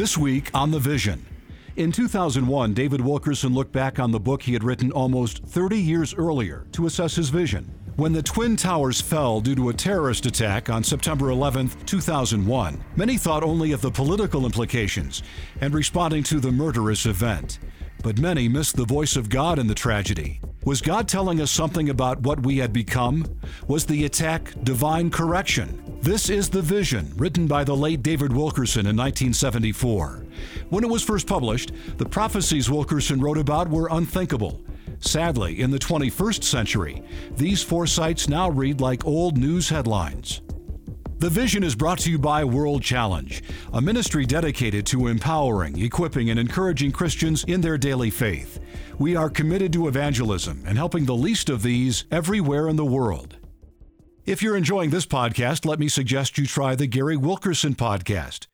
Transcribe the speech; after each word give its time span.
This 0.00 0.16
week 0.16 0.50
on 0.54 0.70
The 0.70 0.78
Vision. 0.78 1.26
In 1.76 1.92
2001, 1.92 2.72
David 2.72 3.02
Wilkerson 3.02 3.52
looked 3.52 3.72
back 3.72 3.98
on 3.98 4.10
the 4.10 4.18
book 4.18 4.40
he 4.42 4.54
had 4.54 4.64
written 4.64 4.90
almost 4.92 5.44
30 5.44 5.78
years 5.78 6.14
earlier 6.14 6.64
to 6.72 6.86
assess 6.86 7.16
his 7.16 7.28
vision. 7.28 7.70
When 7.96 8.14
the 8.14 8.22
Twin 8.22 8.56
Towers 8.56 9.02
fell 9.02 9.42
due 9.42 9.54
to 9.56 9.68
a 9.68 9.74
terrorist 9.74 10.24
attack 10.24 10.70
on 10.70 10.82
September 10.82 11.28
11, 11.28 11.72
2001, 11.84 12.82
many 12.96 13.18
thought 13.18 13.42
only 13.42 13.72
of 13.72 13.82
the 13.82 13.90
political 13.90 14.46
implications 14.46 15.22
and 15.60 15.74
responding 15.74 16.22
to 16.22 16.40
the 16.40 16.50
murderous 16.50 17.04
event. 17.04 17.58
But 18.02 18.18
many 18.18 18.48
missed 18.48 18.76
the 18.76 18.86
voice 18.86 19.16
of 19.16 19.28
God 19.28 19.58
in 19.58 19.66
the 19.66 19.74
tragedy. 19.74 20.40
Was 20.62 20.82
God 20.82 21.08
telling 21.08 21.40
us 21.40 21.50
something 21.50 21.88
about 21.88 22.20
what 22.20 22.42
we 22.42 22.58
had 22.58 22.70
become? 22.70 23.24
Was 23.66 23.86
the 23.86 24.04
attack 24.04 24.52
divine 24.62 25.10
correction? 25.10 25.82
This 26.02 26.28
is 26.28 26.50
The 26.50 26.60
Vision, 26.60 27.14
written 27.16 27.46
by 27.46 27.64
the 27.64 27.74
late 27.74 28.02
David 28.02 28.30
Wilkerson 28.30 28.80
in 28.80 28.94
1974. 28.94 30.26
When 30.68 30.84
it 30.84 30.90
was 30.90 31.02
first 31.02 31.26
published, 31.26 31.72
the 31.96 32.04
prophecies 32.04 32.68
Wilkerson 32.68 33.22
wrote 33.22 33.38
about 33.38 33.70
were 33.70 33.88
unthinkable. 33.90 34.60
Sadly, 34.98 35.62
in 35.62 35.70
the 35.70 35.78
21st 35.78 36.44
century, 36.44 37.02
these 37.38 37.62
foresights 37.62 38.28
now 38.28 38.50
read 38.50 38.82
like 38.82 39.06
old 39.06 39.38
news 39.38 39.70
headlines. 39.70 40.42
The 41.20 41.28
Vision 41.28 41.62
is 41.62 41.74
brought 41.74 41.98
to 41.98 42.10
you 42.10 42.18
by 42.18 42.44
World 42.44 42.82
Challenge, 42.82 43.42
a 43.74 43.82
ministry 43.82 44.24
dedicated 44.24 44.86
to 44.86 45.06
empowering, 45.06 45.78
equipping, 45.78 46.30
and 46.30 46.40
encouraging 46.40 46.92
Christians 46.92 47.44
in 47.44 47.60
their 47.60 47.76
daily 47.76 48.08
faith. 48.08 48.58
We 48.98 49.16
are 49.16 49.28
committed 49.28 49.70
to 49.74 49.86
evangelism 49.86 50.64
and 50.66 50.78
helping 50.78 51.04
the 51.04 51.14
least 51.14 51.50
of 51.50 51.62
these 51.62 52.06
everywhere 52.10 52.68
in 52.68 52.76
the 52.76 52.86
world. 52.86 53.36
If 54.24 54.42
you're 54.42 54.56
enjoying 54.56 54.88
this 54.88 55.04
podcast, 55.04 55.66
let 55.66 55.78
me 55.78 55.88
suggest 55.88 56.38
you 56.38 56.46
try 56.46 56.74
the 56.74 56.86
Gary 56.86 57.18
Wilkerson 57.18 57.74
podcast. 57.74 58.46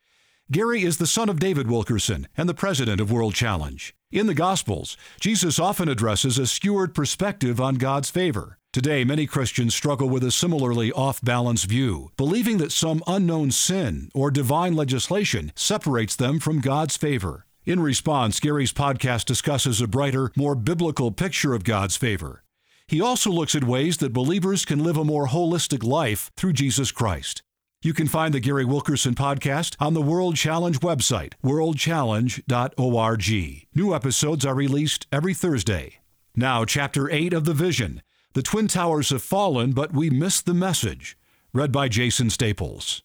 Gary 0.50 0.82
is 0.82 0.98
the 0.98 1.06
son 1.06 1.28
of 1.28 1.38
David 1.38 1.70
Wilkerson 1.70 2.26
and 2.36 2.48
the 2.48 2.52
president 2.52 3.00
of 3.00 3.12
World 3.12 3.36
Challenge. 3.36 3.94
In 4.10 4.26
the 4.26 4.34
Gospels, 4.34 4.96
Jesus 5.20 5.60
often 5.60 5.88
addresses 5.88 6.36
a 6.36 6.48
skewered 6.48 6.96
perspective 6.96 7.60
on 7.60 7.76
God's 7.76 8.10
favor. 8.10 8.58
Today, 8.76 9.04
many 9.04 9.26
Christians 9.26 9.74
struggle 9.74 10.10
with 10.10 10.22
a 10.22 10.30
similarly 10.30 10.92
off 10.92 11.24
balance 11.24 11.64
view, 11.64 12.10
believing 12.18 12.58
that 12.58 12.72
some 12.72 13.02
unknown 13.06 13.50
sin 13.50 14.10
or 14.12 14.30
divine 14.30 14.74
legislation 14.74 15.50
separates 15.54 16.14
them 16.14 16.38
from 16.38 16.60
God's 16.60 16.94
favor. 16.94 17.46
In 17.64 17.80
response, 17.80 18.38
Gary's 18.38 18.74
podcast 18.74 19.24
discusses 19.24 19.80
a 19.80 19.88
brighter, 19.88 20.30
more 20.36 20.54
biblical 20.54 21.10
picture 21.10 21.54
of 21.54 21.64
God's 21.64 21.96
favor. 21.96 22.44
He 22.86 23.00
also 23.00 23.30
looks 23.30 23.54
at 23.54 23.64
ways 23.64 23.96
that 23.96 24.12
believers 24.12 24.66
can 24.66 24.84
live 24.84 24.98
a 24.98 25.06
more 25.06 25.28
holistic 25.28 25.82
life 25.82 26.30
through 26.36 26.52
Jesus 26.52 26.92
Christ. 26.92 27.40
You 27.80 27.94
can 27.94 28.08
find 28.08 28.34
the 28.34 28.40
Gary 28.40 28.66
Wilkerson 28.66 29.14
podcast 29.14 29.74
on 29.80 29.94
the 29.94 30.02
World 30.02 30.36
Challenge 30.36 30.80
website, 30.80 31.32
worldchallenge.org. 31.42 33.66
New 33.74 33.94
episodes 33.94 34.44
are 34.44 34.54
released 34.54 35.06
every 35.10 35.32
Thursday. 35.32 36.00
Now, 36.34 36.66
Chapter 36.66 37.10
8 37.10 37.32
of 37.32 37.46
The 37.46 37.54
Vision 37.54 38.02
The 38.36 38.42
Twin 38.42 38.68
Towers 38.68 39.08
have 39.08 39.22
fallen, 39.22 39.72
but 39.72 39.94
we 39.94 40.10
missed 40.10 40.44
the 40.44 40.52
message. 40.52 41.16
Read 41.54 41.72
by 41.72 41.88
Jason 41.88 42.28
Staples. 42.28 43.00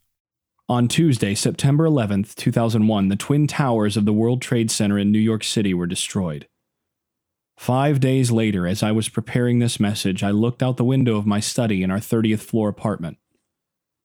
On 0.67 0.89
Tuesday, 0.89 1.35
September 1.35 1.85
11, 1.85 2.25
2001, 2.35 3.07
the 3.07 3.15
Twin 3.15 3.47
Towers 3.47 3.95
of 3.95 4.03
the 4.03 4.11
World 4.11 4.41
Trade 4.41 4.69
Center 4.69 4.99
in 4.99 5.09
New 5.09 5.19
York 5.19 5.45
City 5.45 5.73
were 5.73 5.87
destroyed. 5.87 6.49
Five 7.55 8.01
days 8.01 8.29
later, 8.29 8.67
as 8.67 8.83
I 8.83 8.91
was 8.91 9.07
preparing 9.07 9.59
this 9.59 9.79
message, 9.79 10.21
I 10.21 10.31
looked 10.31 10.61
out 10.61 10.75
the 10.75 10.83
window 10.83 11.15
of 11.15 11.25
my 11.25 11.39
study 11.39 11.81
in 11.81 11.91
our 11.91 11.99
30th 11.99 12.41
floor 12.41 12.67
apartment. 12.67 13.17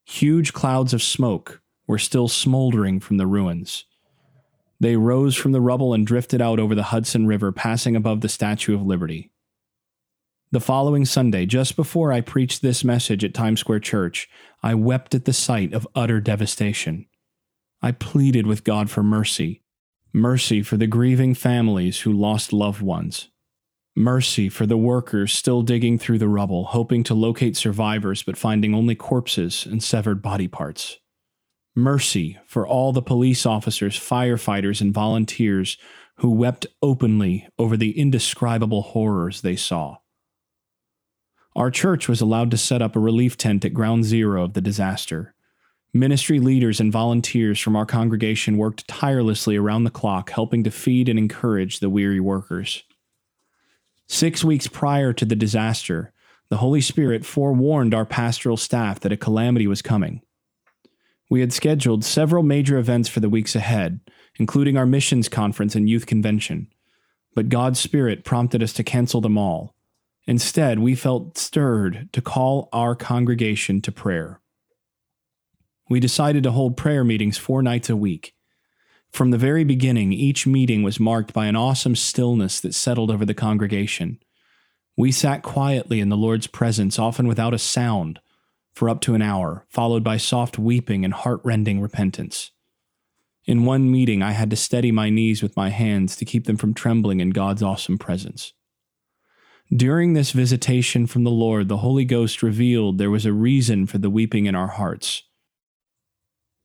Huge 0.04 0.52
clouds 0.52 0.94
of 0.94 1.02
smoke 1.02 1.60
were 1.88 1.98
still 1.98 2.28
smoldering 2.28 3.00
from 3.00 3.16
the 3.16 3.26
ruins. 3.26 3.84
They 4.78 4.94
rose 4.94 5.34
from 5.34 5.50
the 5.50 5.60
rubble 5.60 5.92
and 5.92 6.06
drifted 6.06 6.40
out 6.40 6.60
over 6.60 6.76
the 6.76 6.84
Hudson 6.94 7.26
River, 7.26 7.50
passing 7.50 7.96
above 7.96 8.20
the 8.20 8.28
Statue 8.28 8.76
of 8.76 8.86
Liberty. 8.86 9.32
The 10.52 10.60
following 10.60 11.04
Sunday, 11.04 11.44
just 11.46 11.76
before 11.76 12.12
I 12.12 12.20
preached 12.20 12.62
this 12.62 12.84
message 12.84 13.24
at 13.24 13.34
Times 13.34 13.60
Square 13.60 13.80
Church, 13.80 14.28
I 14.62 14.74
wept 14.74 15.14
at 15.14 15.24
the 15.24 15.32
sight 15.32 15.72
of 15.72 15.88
utter 15.94 16.20
devastation. 16.20 17.06
I 17.82 17.92
pleaded 17.92 18.46
with 18.46 18.64
God 18.64 18.90
for 18.90 19.02
mercy 19.02 19.62
mercy 20.12 20.62
for 20.62 20.78
the 20.78 20.86
grieving 20.86 21.34
families 21.34 22.00
who 22.00 22.12
lost 22.12 22.50
loved 22.50 22.80
ones, 22.80 23.28
Mercy 23.98 24.50
for 24.50 24.66
the 24.66 24.76
workers 24.76 25.32
still 25.32 25.62
digging 25.62 25.98
through 25.98 26.18
the 26.18 26.28
rubble, 26.28 26.66
hoping 26.66 27.02
to 27.02 27.14
locate 27.14 27.56
survivors 27.56 28.22
but 28.22 28.36
finding 28.36 28.74
only 28.74 28.94
corpses 28.94 29.64
and 29.64 29.82
severed 29.82 30.20
body 30.20 30.46
parts. 30.46 30.98
Mercy 31.74 32.38
for 32.46 32.68
all 32.68 32.92
the 32.92 33.00
police 33.00 33.46
officers, 33.46 33.98
firefighters, 33.98 34.82
and 34.82 34.92
volunteers 34.92 35.78
who 36.18 36.30
wept 36.30 36.66
openly 36.82 37.48
over 37.58 37.74
the 37.74 37.98
indescribable 37.98 38.82
horrors 38.82 39.40
they 39.40 39.56
saw. 39.56 39.96
Our 41.56 41.70
church 41.70 42.06
was 42.06 42.20
allowed 42.20 42.50
to 42.50 42.58
set 42.58 42.82
up 42.82 42.94
a 42.94 43.00
relief 43.00 43.38
tent 43.38 43.64
at 43.64 43.72
ground 43.72 44.04
zero 44.04 44.44
of 44.44 44.52
the 44.52 44.60
disaster. 44.60 45.34
Ministry 45.94 46.38
leaders 46.38 46.80
and 46.80 46.92
volunteers 46.92 47.58
from 47.58 47.74
our 47.74 47.86
congregation 47.86 48.58
worked 48.58 48.86
tirelessly 48.86 49.56
around 49.56 49.84
the 49.84 49.90
clock, 49.90 50.28
helping 50.28 50.64
to 50.64 50.70
feed 50.70 51.08
and 51.08 51.18
encourage 51.18 51.80
the 51.80 51.88
weary 51.88 52.20
workers. 52.20 52.82
Six 54.06 54.44
weeks 54.44 54.66
prior 54.66 55.14
to 55.14 55.24
the 55.24 55.34
disaster, 55.34 56.12
the 56.50 56.58
Holy 56.58 56.82
Spirit 56.82 57.24
forewarned 57.24 57.94
our 57.94 58.04
pastoral 58.04 58.58
staff 58.58 59.00
that 59.00 59.12
a 59.12 59.16
calamity 59.16 59.66
was 59.66 59.80
coming. 59.80 60.20
We 61.30 61.40
had 61.40 61.54
scheduled 61.54 62.04
several 62.04 62.42
major 62.42 62.76
events 62.76 63.08
for 63.08 63.20
the 63.20 63.30
weeks 63.30 63.56
ahead, 63.56 64.00
including 64.38 64.76
our 64.76 64.84
missions 64.84 65.30
conference 65.30 65.74
and 65.74 65.88
youth 65.88 66.04
convention, 66.04 66.68
but 67.34 67.48
God's 67.48 67.80
Spirit 67.80 68.24
prompted 68.24 68.62
us 68.62 68.74
to 68.74 68.84
cancel 68.84 69.22
them 69.22 69.38
all. 69.38 69.75
Instead, 70.26 70.78
we 70.78 70.94
felt 70.94 71.38
stirred 71.38 72.08
to 72.12 72.20
call 72.20 72.68
our 72.72 72.94
congregation 72.94 73.80
to 73.80 73.92
prayer. 73.92 74.40
We 75.88 76.00
decided 76.00 76.42
to 76.42 76.50
hold 76.50 76.76
prayer 76.76 77.04
meetings 77.04 77.38
four 77.38 77.62
nights 77.62 77.88
a 77.88 77.96
week, 77.96 78.34
from 79.16 79.30
the 79.30 79.38
very 79.38 79.64
beginning, 79.64 80.12
each 80.12 80.46
meeting 80.46 80.82
was 80.82 81.00
marked 81.00 81.32
by 81.32 81.46
an 81.46 81.56
awesome 81.56 81.96
stillness 81.96 82.60
that 82.60 82.74
settled 82.74 83.10
over 83.10 83.24
the 83.24 83.32
congregation. 83.32 84.18
We 84.94 85.10
sat 85.10 85.42
quietly 85.42 86.00
in 86.00 86.10
the 86.10 86.18
Lord's 86.18 86.46
presence, 86.46 86.98
often 86.98 87.26
without 87.26 87.54
a 87.54 87.58
sound, 87.58 88.20
for 88.74 88.90
up 88.90 89.00
to 89.02 89.14
an 89.14 89.22
hour, 89.22 89.64
followed 89.70 90.04
by 90.04 90.18
soft 90.18 90.58
weeping 90.58 91.02
and 91.02 91.14
heart-rending 91.14 91.80
repentance. 91.80 92.50
In 93.46 93.64
one 93.64 93.90
meeting, 93.90 94.22
I 94.22 94.32
had 94.32 94.50
to 94.50 94.56
steady 94.56 94.92
my 94.92 95.08
knees 95.08 95.42
with 95.42 95.56
my 95.56 95.70
hands 95.70 96.16
to 96.16 96.26
keep 96.26 96.44
them 96.44 96.58
from 96.58 96.74
trembling 96.74 97.20
in 97.20 97.30
God's 97.30 97.62
awesome 97.62 97.96
presence. 97.96 98.52
During 99.74 100.12
this 100.12 100.30
visitation 100.30 101.06
from 101.06 101.24
the 101.24 101.30
Lord, 101.30 101.68
the 101.68 101.78
Holy 101.78 102.04
Ghost 102.04 102.42
revealed 102.42 102.98
there 102.98 103.10
was 103.10 103.26
a 103.26 103.32
reason 103.32 103.86
for 103.86 103.98
the 103.98 104.10
weeping 104.10 104.46
in 104.46 104.54
our 104.54 104.68
hearts. 104.68 105.24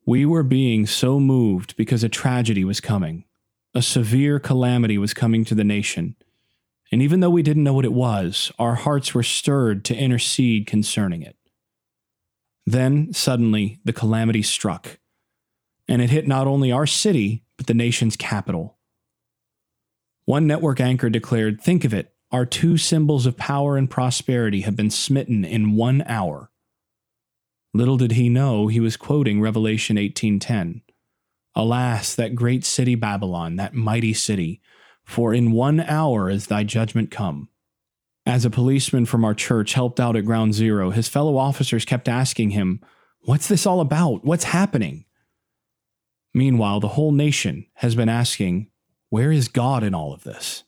We 0.06 0.26
were 0.26 0.44
being 0.44 0.86
so 0.86 1.20
moved 1.20 1.76
because 1.76 2.04
a 2.04 2.10
tragedy 2.10 2.64
was 2.64 2.80
coming. 2.80 3.26
A 3.74 3.82
severe 3.82 4.40
calamity 4.40 4.98
was 4.98 5.14
coming 5.14 5.46
to 5.46 5.56
the 5.56 5.64
nation. 5.64 6.16
And 6.92 7.02
even 7.02 7.22
though 7.22 7.30
we 7.30 7.42
didn't 7.42 7.64
know 7.64 7.74
what 7.74 7.86
it 7.86 7.94
was, 7.94 8.52
our 8.60 8.76
hearts 8.76 9.14
were 9.14 9.24
stirred 9.24 9.84
to 9.86 9.96
intercede 9.96 10.68
concerning 10.68 11.22
it. 11.24 11.38
Then, 12.66 13.14
suddenly, 13.14 13.80
the 13.84 13.94
calamity 13.94 14.44
struck. 14.44 15.00
And 15.88 16.02
it 16.02 16.10
hit 16.10 16.28
not 16.28 16.48
only 16.48 16.72
our 16.72 16.86
city, 16.86 17.46
but 17.58 17.68
the 17.68 17.74
nation's 17.74 18.16
capital. 18.16 18.78
One 20.26 20.46
network 20.46 20.80
anchor 20.80 21.10
declared 21.10 21.62
Think 21.62 21.84
of 21.84 21.94
it, 21.94 22.11
our 22.32 22.46
two 22.46 22.78
symbols 22.78 23.26
of 23.26 23.38
power 23.38 23.76
and 23.78 23.90
prosperity 23.90 24.62
have 24.62 24.76
been 24.76 24.90
smitten 24.90 25.44
in 25.44 25.76
one 25.76 26.04
hour. 26.08 26.50
Little 27.74 27.98
did 27.98 28.14
he 28.14 28.30
know 28.30 28.68
he 28.68 28.80
was 28.80 28.98
quoting 28.98 29.42
Revelation 29.42 29.98
18:10. 29.98 30.82
Alas, 31.56 32.16
that 32.16 32.36
great 32.36 32.64
city 32.64 32.96
Babylon, 32.96 33.58
that 33.58 33.74
mighty 33.74 34.14
city, 34.14 34.62
for 35.04 35.34
in 35.34 35.52
one 35.52 35.82
hour 35.82 36.30
is 36.30 36.48
thy 36.48 36.64
judgment 36.64 37.12
come. 37.12 37.50
As 38.26 38.46
a 38.46 38.50
policeman 38.50 39.06
from 39.06 39.26
our 39.26 39.34
church 39.34 39.74
helped 39.74 40.00
out 40.00 40.16
at 40.16 40.26
ground 40.26 40.54
zero, 40.54 40.92
his 40.92 41.10
fellow 41.10 41.38
officers 41.38 41.86
kept 41.86 42.08
asking 42.08 42.52
him, 42.52 42.80
What's 43.22 43.48
this 43.48 43.66
all 43.66 43.82
about? 43.82 44.24
What's 44.24 44.46
happening? 44.46 45.06
Meanwhile, 46.34 46.80
the 46.80 46.90
whole 46.90 47.12
nation 47.12 47.66
has 47.76 47.96
been 47.96 48.10
asking, 48.10 48.70
Where 49.10 49.32
is 49.32 49.48
God 49.48 49.84
in 49.84 49.94
all 49.94 50.14
of 50.14 50.24
this? 50.24 50.64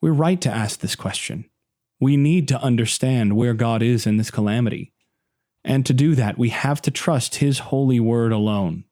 We're 0.00 0.12
right 0.12 0.40
to 0.40 0.50
ask 0.50 0.80
this 0.80 0.96
question. 0.96 1.44
We 2.00 2.16
need 2.16 2.48
to 2.48 2.62
understand 2.62 3.36
where 3.36 3.52
God 3.52 3.82
is 3.82 4.06
in 4.06 4.16
this 4.16 4.30
calamity. 4.30 4.92
And 5.62 5.84
to 5.84 5.92
do 5.92 6.14
that, 6.14 6.38
we 6.38 6.48
have 6.48 6.80
to 6.82 6.90
trust 6.90 7.36
His 7.36 7.58
holy 7.58 8.00
word 8.00 8.32
alone. 8.32 8.84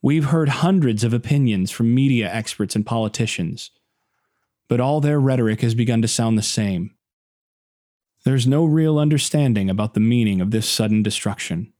We've 0.00 0.26
heard 0.26 0.48
hundreds 0.48 1.04
of 1.04 1.12
opinions 1.12 1.70
from 1.70 1.94
media 1.94 2.32
experts 2.32 2.74
and 2.74 2.86
politicians, 2.86 3.70
but 4.68 4.80
all 4.80 5.00
their 5.00 5.20
rhetoric 5.20 5.60
has 5.60 5.74
begun 5.74 6.00
to 6.02 6.08
sound 6.08 6.38
the 6.38 6.42
same. 6.42 6.94
There's 8.24 8.46
no 8.46 8.64
real 8.64 8.98
understanding 8.98 9.68
about 9.68 9.92
the 9.92 10.00
meaning 10.00 10.40
of 10.40 10.50
this 10.50 10.66
sudden 10.66 11.02
destruction. 11.02 11.72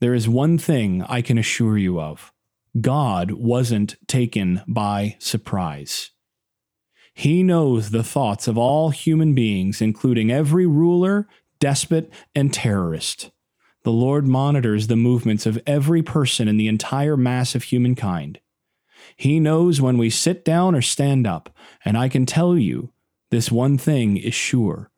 There 0.00 0.14
is 0.14 0.28
one 0.28 0.58
thing 0.58 1.04
I 1.08 1.22
can 1.22 1.38
assure 1.38 1.78
you 1.78 2.00
of 2.00 2.32
God 2.80 3.30
wasn't 3.30 3.96
taken 4.08 4.62
by 4.66 5.16
surprise. 5.20 6.10
He 7.14 7.42
knows 7.42 7.90
the 7.90 8.02
thoughts 8.02 8.48
of 8.48 8.56
all 8.56 8.90
human 8.90 9.34
beings, 9.34 9.80
including 9.80 10.30
every 10.30 10.66
ruler, 10.66 11.28
despot, 11.60 12.10
and 12.34 12.52
terrorist. 12.52 13.30
The 13.84 13.92
Lord 13.92 14.26
monitors 14.26 14.86
the 14.86 14.96
movements 14.96 15.44
of 15.44 15.60
every 15.66 16.02
person 16.02 16.48
in 16.48 16.56
the 16.56 16.68
entire 16.68 17.16
mass 17.16 17.54
of 17.54 17.64
humankind. 17.64 18.40
He 19.16 19.40
knows 19.40 19.80
when 19.80 19.98
we 19.98 20.10
sit 20.10 20.44
down 20.44 20.74
or 20.74 20.82
stand 20.82 21.26
up, 21.26 21.50
and 21.84 21.98
I 21.98 22.08
can 22.08 22.24
tell 22.24 22.56
you 22.56 22.92
this 23.30 23.50
one 23.50 23.78
thing 23.78 24.16
is 24.16 24.34
sure 24.34 24.90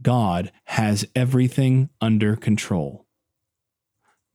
God 0.00 0.52
has 0.64 1.06
everything 1.14 1.90
under 2.00 2.36
control. 2.36 3.06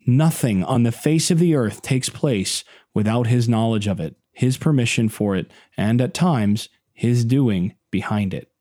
Nothing 0.06 0.64
on 0.64 0.84
the 0.84 0.92
face 0.92 1.30
of 1.30 1.40
the 1.40 1.56
earth 1.56 1.82
takes 1.82 2.10
place 2.10 2.64
without 2.94 3.28
His 3.28 3.48
knowledge 3.48 3.88
of 3.88 4.00
it, 4.00 4.16
His 4.32 4.58
permission 4.58 5.10
for 5.10 5.36
it, 5.36 5.52
and 5.78 6.02
at 6.02 6.14
times, 6.14 6.70
His 7.00 7.24
doing 7.24 7.76
behind 7.92 8.34
it. 8.34 8.52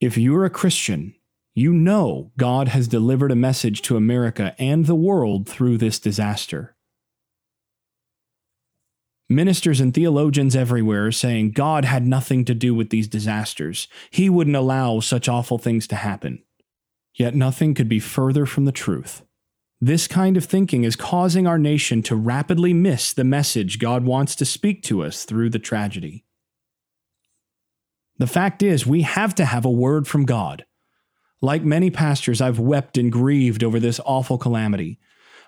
If 0.00 0.16
you're 0.16 0.44
a 0.44 0.50
Christian, 0.50 1.16
you 1.52 1.72
know 1.72 2.30
God 2.36 2.68
has 2.68 2.86
delivered 2.86 3.32
a 3.32 3.34
message 3.34 3.82
to 3.82 3.96
America 3.96 4.54
and 4.56 4.86
the 4.86 4.94
world 4.94 5.48
through 5.48 5.78
this 5.78 5.98
disaster. 5.98 6.76
Ministers 9.28 9.80
and 9.80 9.92
theologians 9.92 10.54
everywhere 10.54 11.08
are 11.08 11.10
saying 11.10 11.50
God 11.50 11.84
had 11.84 12.06
nothing 12.06 12.44
to 12.44 12.54
do 12.54 12.72
with 12.72 12.90
these 12.90 13.08
disasters. 13.08 13.88
He 14.10 14.30
wouldn't 14.30 14.54
allow 14.54 15.00
such 15.00 15.28
awful 15.28 15.58
things 15.58 15.88
to 15.88 15.96
happen. 15.96 16.44
Yet 17.14 17.34
nothing 17.34 17.74
could 17.74 17.88
be 17.88 17.98
further 17.98 18.46
from 18.46 18.64
the 18.64 18.70
truth. 18.70 19.24
This 19.80 20.06
kind 20.06 20.36
of 20.36 20.44
thinking 20.44 20.84
is 20.84 20.94
causing 20.94 21.48
our 21.48 21.58
nation 21.58 22.00
to 22.04 22.14
rapidly 22.14 22.72
miss 22.72 23.12
the 23.12 23.24
message 23.24 23.80
God 23.80 24.04
wants 24.04 24.36
to 24.36 24.44
speak 24.44 24.84
to 24.84 25.02
us 25.02 25.24
through 25.24 25.50
the 25.50 25.58
tragedy. 25.58 26.25
The 28.18 28.26
fact 28.26 28.62
is, 28.62 28.86
we 28.86 29.02
have 29.02 29.34
to 29.36 29.44
have 29.44 29.64
a 29.64 29.70
word 29.70 30.06
from 30.06 30.24
God. 30.24 30.64
Like 31.42 31.62
many 31.62 31.90
pastors, 31.90 32.40
I've 32.40 32.58
wept 32.58 32.96
and 32.96 33.12
grieved 33.12 33.62
over 33.62 33.78
this 33.78 34.00
awful 34.04 34.38
calamity. 34.38 34.98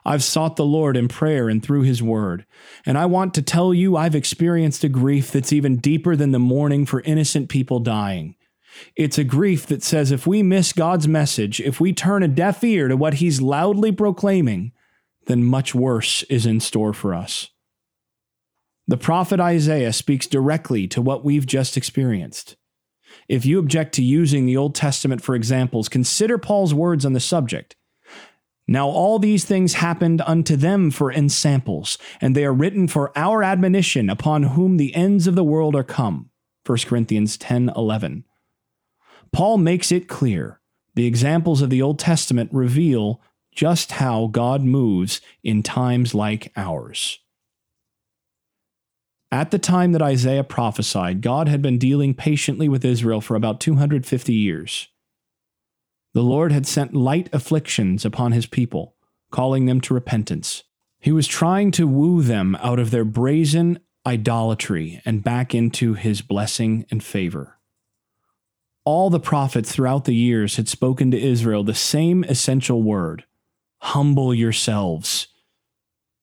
I've 0.04 0.22
sought 0.22 0.56
the 0.56 0.64
Lord 0.64 0.96
in 0.96 1.08
prayer 1.08 1.48
and 1.48 1.62
through 1.62 1.82
His 1.82 2.02
Word. 2.02 2.46
And 2.86 2.96
I 2.96 3.06
want 3.06 3.34
to 3.34 3.42
tell 3.42 3.74
you, 3.74 3.96
I've 3.96 4.14
experienced 4.14 4.84
a 4.84 4.88
grief 4.88 5.30
that's 5.30 5.52
even 5.52 5.76
deeper 5.76 6.14
than 6.14 6.32
the 6.32 6.38
mourning 6.38 6.86
for 6.86 7.00
innocent 7.02 7.48
people 7.48 7.80
dying. 7.80 8.36
It's 8.96 9.18
a 9.18 9.24
grief 9.24 9.66
that 9.66 9.82
says 9.82 10.12
if 10.12 10.26
we 10.26 10.42
miss 10.42 10.72
God's 10.72 11.08
message, 11.08 11.60
if 11.60 11.80
we 11.80 11.92
turn 11.92 12.22
a 12.22 12.28
deaf 12.28 12.62
ear 12.62 12.88
to 12.88 12.96
what 12.96 13.14
He's 13.14 13.40
loudly 13.40 13.92
proclaiming, 13.92 14.72
then 15.26 15.42
much 15.44 15.74
worse 15.74 16.22
is 16.24 16.46
in 16.46 16.60
store 16.60 16.92
for 16.92 17.14
us. 17.14 17.48
The 18.86 18.96
prophet 18.96 19.40
Isaiah 19.40 19.92
speaks 19.92 20.26
directly 20.26 20.86
to 20.88 21.02
what 21.02 21.22
we've 21.22 21.46
just 21.46 21.76
experienced. 21.76 22.56
If 23.28 23.44
you 23.44 23.58
object 23.58 23.94
to 23.94 24.02
using 24.02 24.46
the 24.46 24.56
Old 24.56 24.74
Testament 24.74 25.22
for 25.22 25.34
examples, 25.34 25.88
consider 25.88 26.38
Paul's 26.38 26.74
words 26.74 27.04
on 27.04 27.12
the 27.12 27.20
subject. 27.20 27.76
Now 28.66 28.88
all 28.88 29.18
these 29.18 29.46
things 29.46 29.74
happened 29.74 30.22
unto 30.26 30.54
them 30.54 30.90
for 30.90 31.10
ensamples, 31.10 31.96
and 32.20 32.34
they 32.34 32.44
are 32.44 32.52
written 32.52 32.86
for 32.86 33.10
our 33.16 33.42
admonition 33.42 34.10
upon 34.10 34.42
whom 34.42 34.76
the 34.76 34.94
ends 34.94 35.26
of 35.26 35.34
the 35.34 35.44
world 35.44 35.74
are 35.74 35.84
come. 35.84 36.30
1 36.66 36.78
Corinthians 36.86 37.38
10 37.38 37.72
11. 37.74 38.24
Paul 39.32 39.56
makes 39.56 39.90
it 39.90 40.08
clear 40.08 40.60
the 40.94 41.06
examples 41.06 41.62
of 41.62 41.70
the 41.70 41.80
Old 41.80 41.98
Testament 41.98 42.50
reveal 42.52 43.22
just 43.54 43.92
how 43.92 44.26
God 44.26 44.62
moves 44.62 45.20
in 45.42 45.62
times 45.62 46.14
like 46.14 46.52
ours. 46.56 47.20
At 49.30 49.50
the 49.50 49.58
time 49.58 49.92
that 49.92 50.02
Isaiah 50.02 50.44
prophesied, 50.44 51.20
God 51.20 51.48
had 51.48 51.60
been 51.60 51.78
dealing 51.78 52.14
patiently 52.14 52.68
with 52.68 52.84
Israel 52.84 53.20
for 53.20 53.34
about 53.36 53.60
250 53.60 54.32
years. 54.32 54.88
The 56.14 56.22
Lord 56.22 56.50
had 56.50 56.66
sent 56.66 56.94
light 56.94 57.28
afflictions 57.32 58.04
upon 58.04 58.32
his 58.32 58.46
people, 58.46 58.94
calling 59.30 59.66
them 59.66 59.80
to 59.82 59.94
repentance. 59.94 60.64
He 60.98 61.12
was 61.12 61.26
trying 61.26 61.70
to 61.72 61.86
woo 61.86 62.22
them 62.22 62.56
out 62.56 62.78
of 62.78 62.90
their 62.90 63.04
brazen 63.04 63.80
idolatry 64.06 65.02
and 65.04 65.22
back 65.22 65.54
into 65.54 65.92
his 65.92 66.22
blessing 66.22 66.86
and 66.90 67.04
favor. 67.04 67.58
All 68.84 69.10
the 69.10 69.20
prophets 69.20 69.70
throughout 69.70 70.06
the 70.06 70.14
years 70.14 70.56
had 70.56 70.66
spoken 70.66 71.10
to 71.10 71.20
Israel 71.20 71.62
the 71.62 71.74
same 71.74 72.24
essential 72.24 72.82
word 72.82 73.24
humble 73.80 74.34
yourselves 74.34 75.28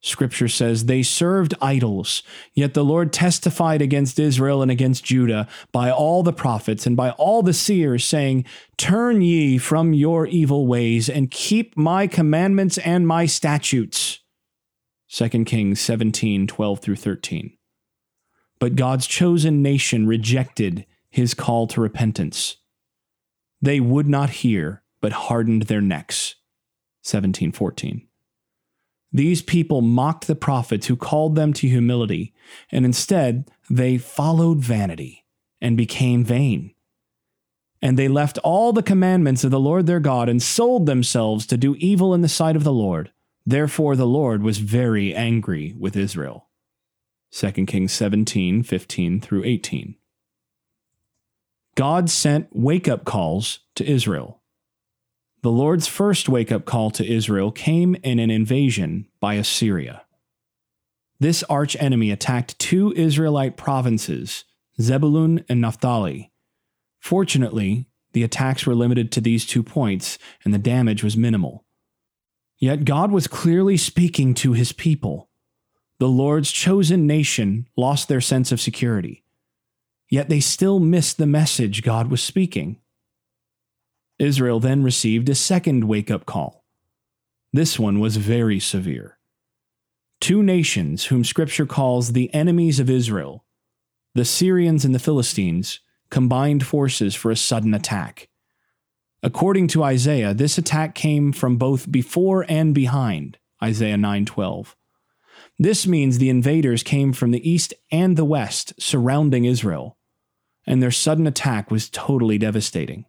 Scripture 0.05 0.47
says, 0.47 0.85
They 0.85 1.01
served 1.01 1.55
idols, 1.59 2.21
yet 2.53 2.75
the 2.75 2.85
Lord 2.85 3.11
testified 3.11 3.81
against 3.81 4.19
Israel 4.19 4.61
and 4.61 4.69
against 4.69 5.03
Judah 5.03 5.47
by 5.71 5.89
all 5.89 6.21
the 6.21 6.31
prophets 6.31 6.85
and 6.85 6.95
by 6.95 7.09
all 7.11 7.41
the 7.41 7.53
seers, 7.53 8.05
saying, 8.05 8.45
Turn 8.77 9.23
ye 9.23 9.57
from 9.57 9.93
your 9.93 10.27
evil 10.27 10.67
ways 10.67 11.09
and 11.09 11.31
keep 11.31 11.75
my 11.75 12.05
commandments 12.05 12.77
and 12.77 13.07
my 13.07 13.25
statutes. 13.25 14.19
2 15.09 15.43
Kings 15.43 15.79
17 15.79 16.45
12 16.45 16.79
through 16.79 16.95
13. 16.97 17.57
But 18.59 18.75
God's 18.75 19.07
chosen 19.07 19.63
nation 19.63 20.05
rejected 20.05 20.85
his 21.09 21.33
call 21.33 21.65
to 21.67 21.81
repentance. 21.81 22.57
They 23.59 23.79
would 23.79 24.07
not 24.07 24.29
hear, 24.29 24.83
but 25.01 25.13
hardened 25.13 25.63
their 25.63 25.81
necks. 25.81 26.35
1714. 27.01 28.04
These 29.15 29.43
people 29.43 29.79
mocked 29.79 30.27
the 30.27 30.35
prophets 30.35 30.87
who 30.87 30.97
called 30.97 31.35
them 31.35 31.53
to 31.53 31.69
humility, 31.69 32.33
and 32.69 32.83
instead 32.83 33.49
they 33.69 33.97
followed 33.97 34.59
vanity 34.59 35.23
and 35.61 35.77
became 35.77 36.25
vain. 36.25 36.73
And 37.81 37.97
they 37.97 38.09
left 38.09 38.37
all 38.39 38.73
the 38.73 38.83
commandments 38.83 39.45
of 39.45 39.51
the 39.51 39.59
Lord 39.59 39.85
their 39.85 40.01
God 40.01 40.27
and 40.27 40.43
sold 40.43 40.85
themselves 40.85 41.47
to 41.47 41.55
do 41.55 41.77
evil 41.77 42.13
in 42.13 42.19
the 42.19 42.27
sight 42.27 42.57
of 42.57 42.65
the 42.65 42.73
Lord. 42.73 43.13
Therefore 43.45 43.95
the 43.95 44.05
Lord 44.05 44.43
was 44.43 44.57
very 44.57 45.15
angry 45.15 45.73
with 45.79 45.95
Israel. 45.95 46.49
2 47.31 47.51
Kings 47.67 47.93
17, 47.93 48.63
15 48.63 49.21
through 49.21 49.45
18. 49.45 49.95
God 51.75 52.09
sent 52.09 52.49
wake 52.51 52.89
up 52.89 53.05
calls 53.05 53.59
to 53.75 53.89
Israel 53.89 54.41
the 55.45 55.51
Lord's 55.51 55.85
first 55.85 56.27
wake 56.27 56.51
up 56.51 56.65
call 56.65 56.89
to 56.89 57.05
Israel 57.05 57.51
came 57.51 57.93
in 58.01 58.17
an 58.17 58.31
invasion 58.31 59.05
by 59.19 59.35
Assyria. 59.35 60.01
This 61.19 61.43
arch 61.43 61.77
enemy 61.79 62.09
attacked 62.09 62.57
two 62.57 62.91
Israelite 62.93 63.55
provinces, 63.55 64.45
Zebulun 64.81 65.45
and 65.47 65.61
Naphtali. 65.61 66.31
Fortunately, 66.99 67.85
the 68.13 68.23
attacks 68.23 68.65
were 68.65 68.73
limited 68.73 69.11
to 69.11 69.21
these 69.21 69.45
two 69.45 69.61
points, 69.61 70.17
and 70.43 70.51
the 70.51 70.57
damage 70.57 71.03
was 71.03 71.15
minimal. 71.15 71.63
Yet 72.57 72.83
God 72.83 73.11
was 73.11 73.27
clearly 73.27 73.77
speaking 73.77 74.33
to 74.33 74.53
his 74.53 74.71
people. 74.71 75.29
The 75.99 76.09
Lord's 76.09 76.51
chosen 76.51 77.05
nation 77.05 77.67
lost 77.77 78.07
their 78.07 78.19
sense 78.19 78.51
of 78.51 78.59
security. 78.59 79.23
Yet 80.09 80.27
they 80.27 80.39
still 80.39 80.79
missed 80.79 81.19
the 81.19 81.27
message 81.27 81.83
God 81.83 82.09
was 82.09 82.23
speaking. 82.23 82.79
Israel 84.17 84.59
then 84.59 84.83
received 84.83 85.27
a 85.29 85.35
second 85.35 85.85
wake 85.85 86.09
up 86.09 86.25
call. 86.25 86.63
This 87.51 87.77
one 87.79 87.99
was 87.99 88.17
very 88.17 88.59
severe. 88.59 89.17
Two 90.21 90.41
nations, 90.41 91.05
whom 91.05 91.23
Scripture 91.23 91.65
calls 91.65 92.13
the 92.13 92.33
enemies 92.33 92.79
of 92.79 92.89
Israel, 92.89 93.45
the 94.13 94.25
Syrians 94.25 94.85
and 94.85 94.95
the 94.95 94.99
Philistines, 94.99 95.81
combined 96.09 96.65
forces 96.65 97.15
for 97.15 97.31
a 97.31 97.35
sudden 97.35 97.73
attack. 97.73 98.29
According 99.21 99.67
to 99.69 99.83
Isaiah, 99.83 100.33
this 100.33 100.57
attack 100.57 100.95
came 100.95 101.31
from 101.31 101.57
both 101.57 101.91
before 101.91 102.45
and 102.47 102.73
behind, 102.73 103.37
Isaiah 103.61 103.97
9:12. 103.97 104.75
This 105.57 105.87
means 105.87 106.17
the 106.17 106.29
invaders 106.29 106.83
came 106.83 107.11
from 107.11 107.31
the 107.31 107.49
east 107.49 107.73
and 107.91 108.15
the 108.15 108.25
west 108.25 108.73
surrounding 108.79 109.45
Israel, 109.45 109.97
and 110.65 110.81
their 110.81 110.91
sudden 110.91 111.27
attack 111.27 111.71
was 111.71 111.89
totally 111.89 112.37
devastating. 112.37 113.05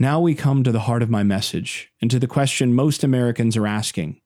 Now 0.00 0.20
we 0.20 0.36
come 0.36 0.62
to 0.62 0.70
the 0.70 0.80
heart 0.80 1.02
of 1.02 1.10
my 1.10 1.24
message 1.24 1.90
and 2.00 2.08
to 2.12 2.20
the 2.20 2.28
question 2.28 2.72
most 2.72 3.02
Americans 3.02 3.56
are 3.56 3.66
asking 3.66 4.20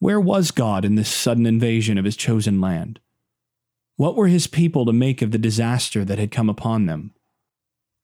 Where 0.00 0.20
was 0.20 0.50
God 0.50 0.84
in 0.84 0.96
this 0.96 1.08
sudden 1.08 1.46
invasion 1.46 1.96
of 1.96 2.04
his 2.04 2.16
chosen 2.16 2.60
land? 2.60 2.98
What 3.96 4.16
were 4.16 4.26
his 4.26 4.48
people 4.48 4.84
to 4.86 4.92
make 4.92 5.22
of 5.22 5.30
the 5.30 5.38
disaster 5.38 6.04
that 6.04 6.18
had 6.18 6.32
come 6.32 6.50
upon 6.50 6.86
them? 6.86 7.14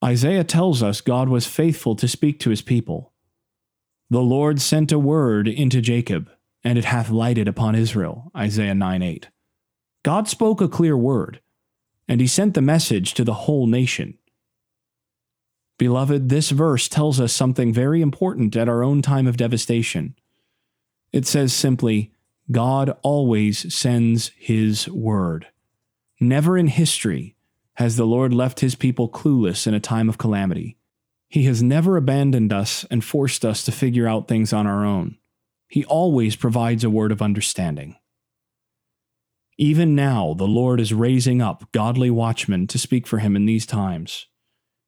Isaiah 0.04 0.44
tells 0.44 0.80
us 0.80 1.00
God 1.00 1.28
was 1.28 1.48
faithful 1.48 1.96
to 1.96 2.06
speak 2.06 2.38
to 2.40 2.50
his 2.50 2.62
people. 2.62 3.12
The 4.08 4.22
Lord 4.22 4.60
sent 4.60 4.92
a 4.92 4.98
word 4.98 5.48
into 5.48 5.80
Jacob, 5.80 6.30
and 6.62 6.78
it 6.78 6.84
hath 6.84 7.10
lighted 7.10 7.48
upon 7.48 7.74
Israel. 7.74 8.30
Isaiah 8.36 8.74
9 8.74 9.02
8. 9.02 9.28
God 10.04 10.28
spoke 10.28 10.60
a 10.60 10.68
clear 10.68 10.96
word, 10.96 11.40
and 12.06 12.20
he 12.20 12.28
sent 12.28 12.54
the 12.54 12.62
message 12.62 13.12
to 13.14 13.24
the 13.24 13.34
whole 13.34 13.66
nation. 13.66 14.16
Beloved, 15.80 16.28
this 16.28 16.50
verse 16.50 16.90
tells 16.90 17.18
us 17.18 17.32
something 17.32 17.72
very 17.72 18.02
important 18.02 18.54
at 18.54 18.68
our 18.68 18.82
own 18.82 19.00
time 19.00 19.26
of 19.26 19.38
devastation. 19.38 20.14
It 21.10 21.26
says 21.26 21.54
simply, 21.54 22.12
God 22.52 22.94
always 23.00 23.72
sends 23.72 24.30
his 24.37 24.90
word. 24.90 25.46
Never 26.20 26.58
in 26.58 26.66
history 26.66 27.34
has 27.76 27.96
the 27.96 28.04
Lord 28.04 28.34
left 28.34 28.60
his 28.60 28.75
people 28.75 29.08
clueless 29.08 29.66
in 29.66 29.72
a 29.72 29.80
time 29.80 30.10
of 30.10 30.18
calamity. 30.18 30.76
He 31.30 31.44
has 31.44 31.62
never 31.62 31.96
abandoned 31.96 32.52
us 32.52 32.84
and 32.90 33.02
forced 33.02 33.42
us 33.42 33.64
to 33.64 33.72
figure 33.72 34.06
out 34.06 34.28
things 34.28 34.52
on 34.52 34.66
our 34.66 34.84
own. 34.84 35.16
He 35.66 35.87
always 35.87 36.37
provides 36.37 36.84
a 36.84 36.90
word 36.90 37.10
of 37.10 37.22
understanding. 37.22 37.96
Even 39.56 39.94
now, 39.94 40.34
the 40.34 40.46
Lord 40.46 40.78
is 40.78 40.92
raising 40.92 41.40
up 41.40 41.72
godly 41.72 42.10
watchmen 42.10 42.66
to 42.66 42.78
speak 42.78 43.06
for 43.06 43.16
him 43.20 43.34
in 43.34 43.46
these 43.46 43.64
times. 43.64 44.26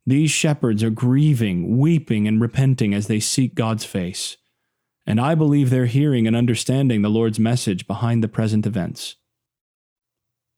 These 0.05 0.31
shepherds 0.31 0.83
are 0.83 0.91
grieving, 0.91 1.79
weeping, 1.79 2.27
and 2.27 2.41
repenting 2.41 2.93
as 2.93 3.07
they 3.07 3.21
seek 3.21 3.55
God's 3.55 3.85
face. 3.85 4.37
And 5.07 5.21
I 5.21 5.35
believe 5.35 5.71
they're 5.71 5.87
hearing 5.87 6.27
and 6.27 6.37
understanding 6.37 7.03
the 7.03 7.09
Lord's 7.09 7.39
message 7.39 7.87
behind 7.87 8.23
the 8.23 8.29
present 8.29 8.67
events. 8.67 9.17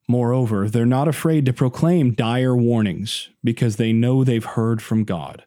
Moreover, 0.07 0.69
they're 0.69 0.85
not 0.85 1.09
afraid 1.09 1.47
to 1.47 1.53
proclaim 1.53 2.13
dire 2.13 2.55
warnings 2.55 3.31
because 3.43 3.77
they 3.77 3.93
know 3.93 4.23
they've 4.23 4.45
heard 4.45 4.83
from 4.83 5.05
God. 5.05 5.45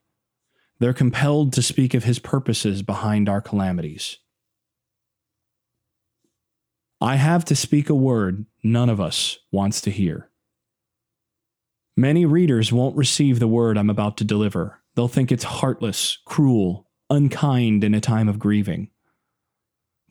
They're 0.79 0.93
compelled 0.93 1.53
to 1.53 1.61
speak 1.61 1.93
of 1.93 2.03
His 2.03 2.19
purposes 2.19 2.81
behind 2.81 3.29
our 3.29 3.41
calamities. 3.41 4.17
I 6.99 7.15
have 7.15 7.45
to 7.45 7.55
speak 7.55 7.89
a 7.89 7.95
word 7.95 8.45
none 8.63 8.89
of 8.89 8.99
us 8.99 9.37
wants 9.51 9.81
to 9.81 9.91
hear. 9.91 10.26
Many 11.99 12.27
readers 12.27 12.71
won't 12.71 12.95
receive 12.95 13.39
the 13.39 13.47
word 13.47 13.75
I'm 13.75 13.89
about 13.89 14.17
to 14.17 14.23
deliver. 14.23 14.83
They'll 14.95 15.07
think 15.07 15.31
it's 15.31 15.43
heartless, 15.43 16.19
cruel, 16.25 16.85
unkind 17.09 17.83
in 17.83 17.95
a 17.95 17.99
time 17.99 18.29
of 18.29 18.37
grieving. 18.37 18.91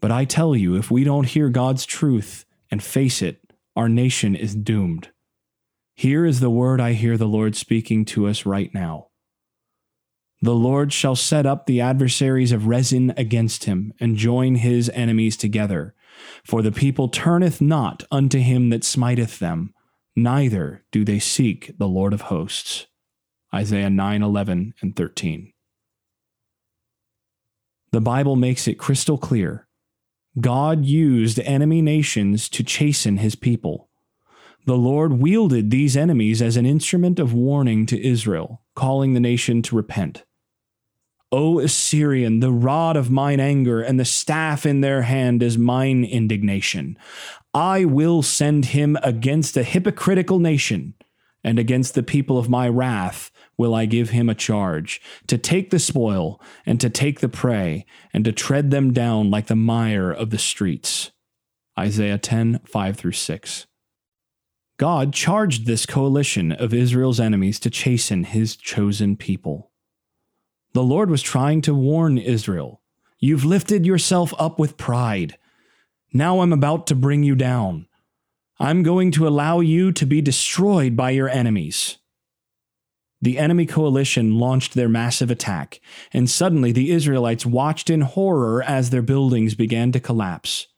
But 0.01 0.11
I 0.11 0.25
tell 0.25 0.57
you, 0.57 0.75
if 0.75 0.91
we 0.91 1.05
don't 1.05 1.29
hear 1.29 1.49
God's 1.49 1.87
truth 1.87 2.45
and 2.73 2.83
face 2.83 3.23
it, 3.23 3.53
our 3.77 3.89
nation 3.89 4.35
is 4.35 4.57
doomed. 4.57 5.11
Here 5.95 6.27
is 6.27 6.41
the 6.41 6.51
word 6.51 6.81
I 6.81 6.95
hear 6.95 7.17
the 7.17 7.29
Lord 7.29 7.55
speaking 7.55 8.05
to 8.07 8.27
us 8.27 8.45
right 8.45 8.75
now. 8.75 9.07
The 10.43 10.55
Lord 10.55 10.93
shall 10.93 11.15
set 11.15 11.47
up 11.47 11.67
the 11.67 11.81
adversaries 11.81 12.51
of 12.51 12.67
Rezin 12.67 13.15
against 13.17 13.65
him, 13.65 13.95
and 14.01 14.17
join 14.17 14.57
his 14.57 14.91
enemies 14.91 15.37
together. 15.37 15.95
For 16.45 16.63
the 16.63 16.73
people 16.73 17.09
turneth 17.09 17.61
not 17.61 18.03
unto 18.11 18.39
him 18.41 18.71
that 18.71 18.83
smiteth 18.83 19.39
them, 19.39 19.73
neither 20.17 20.85
do 20.91 21.05
they 21.05 21.19
seek 21.19 21.77
the 21.79 21.87
Lord 21.87 22.13
of 22.13 22.23
hosts. 22.23 22.87
Isaiah 23.55 23.91
9 23.91 24.23
11 24.23 24.75
and 24.81 24.97
13. 24.97 25.53
The 27.93 28.01
Bible 28.01 28.37
makes 28.37 28.67
it 28.67 28.79
crystal 28.79 29.19
clear. 29.19 29.69
God 30.41 30.85
used 30.85 31.39
enemy 31.41 31.81
nations 31.81 32.49
to 32.51 32.63
chasten 32.63 33.19
his 33.19 33.35
people. 33.35 33.89
The 34.67 34.77
Lord 34.77 35.15
wielded 35.15 35.71
these 35.71 35.97
enemies 35.97 36.43
as 36.43 36.57
an 36.57 36.67
instrument 36.67 37.19
of 37.19 37.33
warning 37.33 37.87
to 37.87 38.05
Israel, 38.05 38.63
calling 38.75 39.15
the 39.15 39.21
nation 39.21 39.63
to 39.63 39.77
repent. 39.77 40.25
O 41.33 41.59
Assyrian, 41.59 42.41
the 42.41 42.53
rod 42.53 42.97
of 42.97 43.11
mine 43.11 43.41
anger 43.41 43.81
and 43.81 43.99
the 43.99 44.05
staff 44.05 44.67
in 44.67 44.81
their 44.81 45.03
hand 45.03 45.43
is 45.43 45.57
mine 45.57 46.05
indignation. 46.05 46.99
I 47.57 47.87
will 47.87 48.21
send 48.21 48.67
him 48.67 48.99
against 49.03 49.57
a 49.57 49.63
hypocritical 49.63 50.39
nation, 50.39 50.93
and 51.43 51.59
against 51.59 51.95
the 51.95 52.03
people 52.03 52.37
of 52.37 52.51
my 52.51 52.69
wrath 52.69 53.31
will 53.57 53.75
I 53.75 53.87
give 53.87 54.11
him 54.11 54.29
a 54.29 54.35
charge, 54.35 55.01
to 55.27 55.39
take 55.39 55.71
the 55.71 55.79
spoil, 55.79 56.39
and 56.67 56.79
to 56.83 56.91
take 56.91 57.21
the 57.21 57.31
prey, 57.31 57.87
and 58.13 58.27
to 58.27 58.33
tread 58.33 58.71
them 58.71 58.93
down 58.93 59.31
like 59.31 59.47
the 59.47 59.57
mire 59.57 60.11
of 60.11 60.29
the 60.29 60.37
streets. 60.37 61.13
Isaiah 61.79 62.19
10 62.19 62.61
5 62.67 62.97
through 62.99 63.13
6. 63.13 63.67
God 64.77 65.15
charged 65.15 65.65
this 65.65 65.87
coalition 65.87 66.53
of 66.53 66.75
Israel's 66.75 67.19
enemies 67.19 67.59
to 67.61 67.71
chasten 67.71 68.25
his 68.25 68.55
chosen 68.55 69.17
people. 69.17 69.71
The 70.75 70.85
Lord 70.85 71.09
was 71.09 71.23
trying 71.23 71.63
to 71.63 71.75
warn 71.75 72.19
Israel 72.19 72.83
You've 73.19 73.47
lifted 73.47 73.87
yourself 73.87 74.35
up 74.39 74.59
with 74.59 74.77
pride. 74.77 75.39
Now 76.17 76.41
I'm 76.41 76.53
about 76.53 76.87
to 76.89 76.95
bring 76.95 77.23
you 77.23 77.35
down. 77.35 77.87
I'm 78.59 78.83
going 78.83 79.11
to 79.13 79.29
allow 79.29 79.61
you 79.61 79.93
to 79.93 80.07
be 80.07 80.21
destroyed 80.21 80.97
by 80.97 81.11
your 81.11 81.29
enemies. 81.29 81.99
The 83.21 83.39
enemy 83.39 83.67
coalition 83.67 84.39
launched 84.39 84.75
their 84.75 84.89
massive 84.89 85.31
attack, 85.31 85.81
and 86.13 86.29
suddenly 86.29 86.73
the 86.73 86.91
Israelites 86.91 87.45
watched 87.45 87.91
in 87.91 88.03
horror 88.03 88.63
as 88.63 88.91
their 88.91 89.03
buildings 89.03 89.55
began 89.55 89.93
to 89.93 90.01
collapse. 90.01 90.69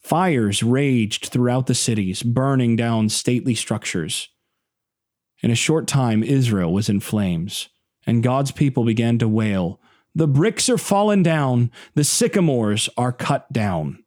Fires 0.00 0.62
raged 0.62 1.26
throughout 1.26 1.66
the 1.66 1.74
cities, 1.74 2.22
burning 2.22 2.76
down 2.76 3.08
stately 3.08 3.54
structures. 3.54 4.28
In 5.42 5.50
a 5.50 5.56
short 5.56 5.86
time, 5.86 6.22
Israel 6.22 6.72
was 6.72 6.88
in 6.88 7.00
flames 7.00 7.68
and 8.08 8.22
God's 8.22 8.52
people 8.52 8.84
began 8.84 9.18
to 9.18 9.28
wail, 9.28 9.80
The 10.14 10.26
bricks 10.26 10.70
are 10.70 10.78
fallen 10.78 11.22
down, 11.22 11.70
the 11.94 12.04
sycamores 12.04 12.88
are 12.96 13.12
cut 13.12 13.52
down. 13.52 14.02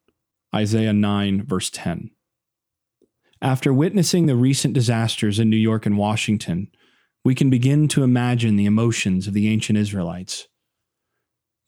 Isaiah 0.54 0.92
9, 0.92 1.44
verse 1.46 1.70
10. 1.70 2.10
After 3.40 3.72
witnessing 3.72 4.26
the 4.26 4.36
recent 4.36 4.74
disasters 4.74 5.38
in 5.38 5.50
New 5.50 5.56
York 5.56 5.86
and 5.86 5.96
Washington, 5.96 6.68
we 7.24 7.34
can 7.34 7.50
begin 7.50 7.88
to 7.88 8.02
imagine 8.02 8.56
the 8.56 8.66
emotions 8.66 9.26
of 9.26 9.34
the 9.34 9.48
ancient 9.48 9.78
Israelites. 9.78 10.48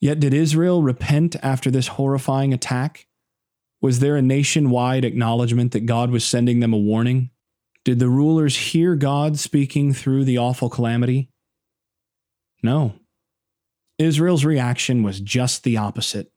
Yet, 0.01 0.21
did 0.21 0.35
Israel 0.35 0.83
repent 0.83 1.35
after 1.43 1.71
this 1.71 1.89
horrifying 1.89 2.53
attack? 2.53 3.07
Was 3.81 4.01
there 4.01 4.17
a 4.17 4.23
nationwide 4.23 5.05
acknowledgement 5.05 5.73
that 5.73 5.87
God 5.87 6.11
was 6.11 6.25
sending 6.25 6.61
them 6.61 6.73
a 6.73 6.79
warning? 6.79 7.31
Did 7.85 8.01
the 8.01 8.09
rulers 8.09 8.57
hear 8.57 8.97
God 8.97 9.39
speaking 9.39 9.93
through 9.93 10.25
the 10.25 10.39
awful 10.39 10.69
calamity? 10.69 11.31
No. 12.63 12.95
Israel's 13.99 14.45
reaction 14.45 15.03
was 15.03 15.21
just 15.21 15.65
the 15.65 15.77
opposite. 15.77 16.31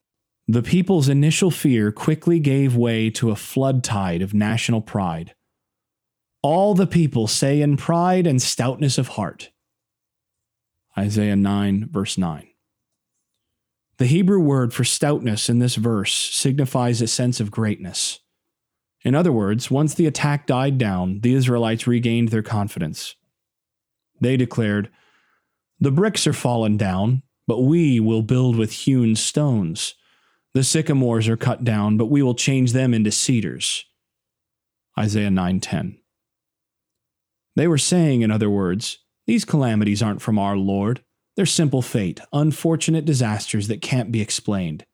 The 0.50 0.63
people's 0.63 1.10
initial 1.10 1.51
fear 1.51 1.92
quickly 1.92 2.39
gave 2.39 2.75
way 2.75 3.10
to 3.12 3.32
a 3.32 3.36
flood 3.36 3.84
tide 3.84 4.22
of 4.22 4.34
national 4.34 4.82
pride. 4.82 5.36
All 6.42 6.74
the 6.74 6.88
people 6.88 7.27
say 7.27 7.62
in 7.62 7.75
pride 7.75 8.25
and 8.25 8.42
stoutness 8.42 8.98
of 8.98 9.10
heart. 9.10 9.51
Isaiah 10.98 11.36
9, 11.36 11.89
verse 11.92 12.18
9. 12.18 12.48
The 13.98 14.06
Hebrew 14.06 14.39
word 14.39 14.74
for 14.74 14.86
stoutness 14.86 15.50
in 15.50 15.60
this 15.60 15.75
verse 15.75 16.13
signifies 16.13 17.01
a 17.01 17.08
sense 17.08 17.42
of 17.42 17.51
greatness. 17.51 18.20
In 19.01 19.16
other 19.16 19.34
words, 19.34 19.70
once 19.70 19.96
the 19.96 20.06
attack 20.06 20.48
died 20.48 20.77
down, 20.77 21.20
the 21.22 21.34
Israelites 21.34 21.88
regained 21.88 22.30
their 22.30 22.42
confidence. 22.42 23.16
They 24.22 24.38
declared, 24.38 24.89
the 25.80 25.92
bricks 25.92 26.25
are 26.25 26.34
fallen 26.34 26.77
down, 26.77 27.24
but 27.48 27.62
we 27.62 28.00
will 28.00 28.22
build 28.22 28.56
with 28.56 28.72
hewn 28.72 29.16
stones. 29.16 29.94
The 30.54 30.63
sycamores 30.63 31.27
are 31.27 31.38
cut 31.38 31.63
down, 31.63 31.98
but 31.98 32.08
we 32.08 32.22
will 32.22 32.36
change 32.36 32.74
them 32.74 32.94
into 32.94 33.12
cedars. 33.12 33.86
Isaiah 34.98 35.30
9:10. 35.30 35.98
They 37.56 37.68
were 37.68 37.77
saying 37.77 38.22
in 38.22 38.32
other 38.32 38.50
words, 38.50 39.00
these 39.25 39.46
calamities 39.46 40.01
aren't 40.01 40.22
from 40.22 40.39
our 40.39 40.56
Lord. 40.56 41.04
They're 41.36 41.46
simple 41.46 41.82
fate, 41.82 42.20
unfortunate 42.34 43.06
disasters 43.06 43.68
that 43.68 43.82
can't 43.82 44.12
be 44.12 44.22
explained. 44.22 44.86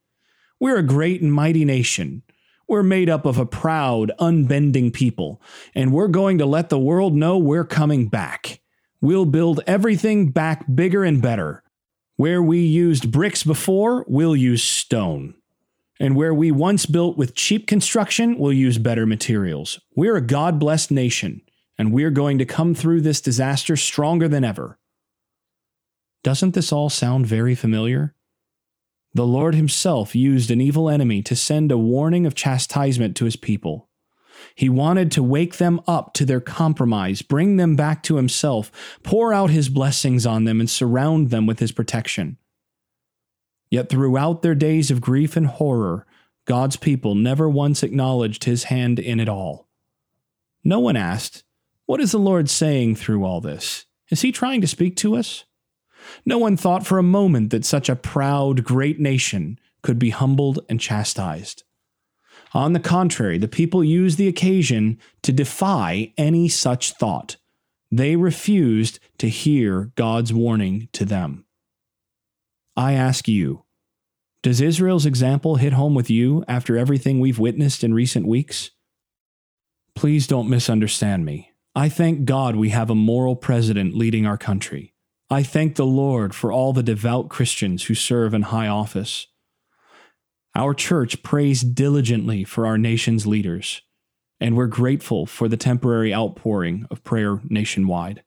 We're 0.60 0.78
a 0.78 0.84
great 0.84 1.22
and 1.22 1.34
mighty 1.34 1.66
nation. 1.66 2.24
We're 2.68 2.84
made 2.84 3.10
up 3.10 3.26
of 3.26 3.38
a 3.38 3.46
proud, 3.46 4.12
unbending 4.20 4.92
people, 4.92 5.42
and 5.76 5.94
we're 5.94 6.08
going 6.08 6.38
to 6.40 6.46
let 6.46 6.70
the 6.70 6.80
world 6.80 7.14
know 7.14 7.38
we're 7.38 7.66
coming 7.66 8.08
back. 8.08 8.62
We'll 9.02 9.26
build 9.26 9.62
everything 9.68 10.32
back 10.32 10.66
bigger 10.74 11.04
and 11.04 11.22
better. 11.22 11.64
Where 12.16 12.42
we 12.42 12.60
used 12.60 13.12
bricks 13.12 13.44
before, 13.44 14.06
we'll 14.08 14.36
use 14.36 14.64
stone. 14.64 15.36
And 16.00 16.16
where 16.16 16.34
we 16.34 16.52
once 16.52 16.86
built 16.86 17.18
with 17.18 17.36
cheap 17.36 17.68
construction, 17.68 18.38
we'll 18.38 18.54
use 18.54 18.78
better 18.78 19.06
materials. 19.06 19.80
We're 19.96 20.16
a 20.16 20.22
God 20.22 20.60
blessed 20.60 20.92
nation, 20.92 21.42
and 21.78 21.94
we're 21.94 22.10
going 22.10 22.40
to 22.40 22.46
come 22.46 22.74
through 22.74 23.02
this 23.02 23.22
disaster 23.22 23.76
stronger 23.76 24.28
than 24.28 24.44
ever. 24.44 24.80
Doesn't 26.24 26.54
this 26.54 26.72
all 26.72 26.90
sound 26.90 27.28
very 27.28 27.54
familiar? 27.54 28.16
The 29.14 29.28
Lord 29.28 29.54
Himself 29.54 30.16
used 30.16 30.50
an 30.50 30.62
evil 30.62 30.90
enemy 30.90 31.22
to 31.24 31.36
send 31.36 31.72
a 31.72 31.78
warning 31.78 32.26
of 32.26 32.34
chastisement 32.34 33.16
to 33.18 33.26
His 33.26 33.36
people. 33.36 33.90
He 34.56 34.70
wanted 34.70 35.12
to 35.12 35.24
wake 35.24 35.58
them 35.58 35.82
up 35.88 36.14
to 36.16 36.26
their 36.26 36.42
compromise, 36.42 37.22
bring 37.22 37.58
them 37.58 37.76
back 37.76 38.04
to 38.04 38.18
himself, 38.18 38.72
pour 39.04 39.34
out 39.34 39.50
his 39.50 39.70
blessings 39.70 40.26
on 40.26 40.44
them, 40.44 40.60
and 40.60 40.70
surround 40.70 41.30
them 41.30 41.46
with 41.46 41.60
his 41.60 41.72
protection. 41.72 42.38
Yet 43.74 43.90
throughout 43.90 44.44
their 44.44 44.54
days 44.54 44.92
of 44.92 45.02
grief 45.02 45.36
and 45.36 45.48
horror, 45.48 46.06
God's 46.46 46.76
people 46.76 47.16
never 47.16 47.50
once 47.50 47.82
acknowledged 47.82 48.44
his 48.44 48.66
hand 48.66 49.00
in 49.00 49.20
it 49.20 49.28
all. 49.28 49.68
No 50.64 50.80
one 50.80 50.96
asked, 50.96 51.44
What 51.88 52.00
is 52.00 52.12
the 52.12 52.20
Lord 52.20 52.52
saying 52.52 52.98
through 52.98 53.26
all 53.26 53.42
this? 53.42 53.86
Is 54.12 54.22
he 54.22 54.32
trying 54.32 54.62
to 54.62 54.68
speak 54.68 54.96
to 54.98 55.16
us? 55.16 55.46
No 56.24 56.38
one 56.38 56.56
thought 56.56 56.86
for 56.86 57.00
a 57.00 57.02
moment 57.02 57.50
that 57.50 57.66
such 57.66 57.90
a 57.90 57.96
proud, 57.96 58.64
great 58.64 59.00
nation 59.00 59.60
could 59.82 59.98
be 59.98 60.12
humbled 60.12 60.60
and 60.70 60.80
chastised. 60.80 61.64
On 62.54 62.74
the 62.74 62.80
contrary, 62.80 63.40
the 63.40 63.48
people 63.48 63.84
used 63.84 64.20
the 64.20 64.28
occasion 64.28 65.00
to 65.24 65.32
defy 65.32 66.14
any 66.16 66.48
such 66.48 66.92
thought. 66.92 67.38
They 67.92 68.18
refused 68.18 69.00
to 69.18 69.30
hear 69.30 69.92
God's 69.96 70.32
warning 70.32 70.90
to 70.94 71.06
them. 71.06 71.46
I 72.76 72.94
ask 72.94 73.28
you, 73.28 73.63
does 74.44 74.60
Israel's 74.60 75.06
example 75.06 75.56
hit 75.56 75.72
home 75.72 75.96
with 75.96 76.10
you 76.10 76.44
after 76.50 76.78
everything 76.78 77.20
we've 77.20 77.40
witnessed 77.40 77.82
in 77.82 77.94
recent 77.94 78.28
weeks? 78.28 78.72
Please 79.96 80.28
don't 80.28 80.50
misunderstand 80.50 81.24
me. 81.24 81.52
I 81.74 81.88
thank 81.88 82.26
God 82.26 82.58
we 82.58 82.70
have 82.70 82.90
a 82.90 82.96
moral 82.96 83.38
president 83.38 83.96
leading 83.96 84.28
our 84.28 84.38
country. 84.38 84.94
I 85.30 85.44
thank 85.44 85.76
the 85.76 85.86
Lord 85.86 86.36
for 86.36 86.52
all 86.52 86.74
the 86.74 86.84
devout 86.84 87.30
Christians 87.30 87.86
who 87.86 87.96
serve 87.96 88.34
in 88.34 88.42
high 88.44 88.68
office. 88.68 89.28
Our 90.56 90.74
church 90.74 91.24
prays 91.24 91.62
diligently 91.62 92.44
for 92.44 92.68
our 92.68 92.78
nation's 92.78 93.26
leaders, 93.26 93.82
and 94.42 94.58
we're 94.58 94.68
grateful 94.68 95.26
for 95.26 95.48
the 95.48 95.58
temporary 95.58 96.14
outpouring 96.14 96.86
of 96.92 97.04
prayer 97.06 97.40
nationwide. 97.48 98.24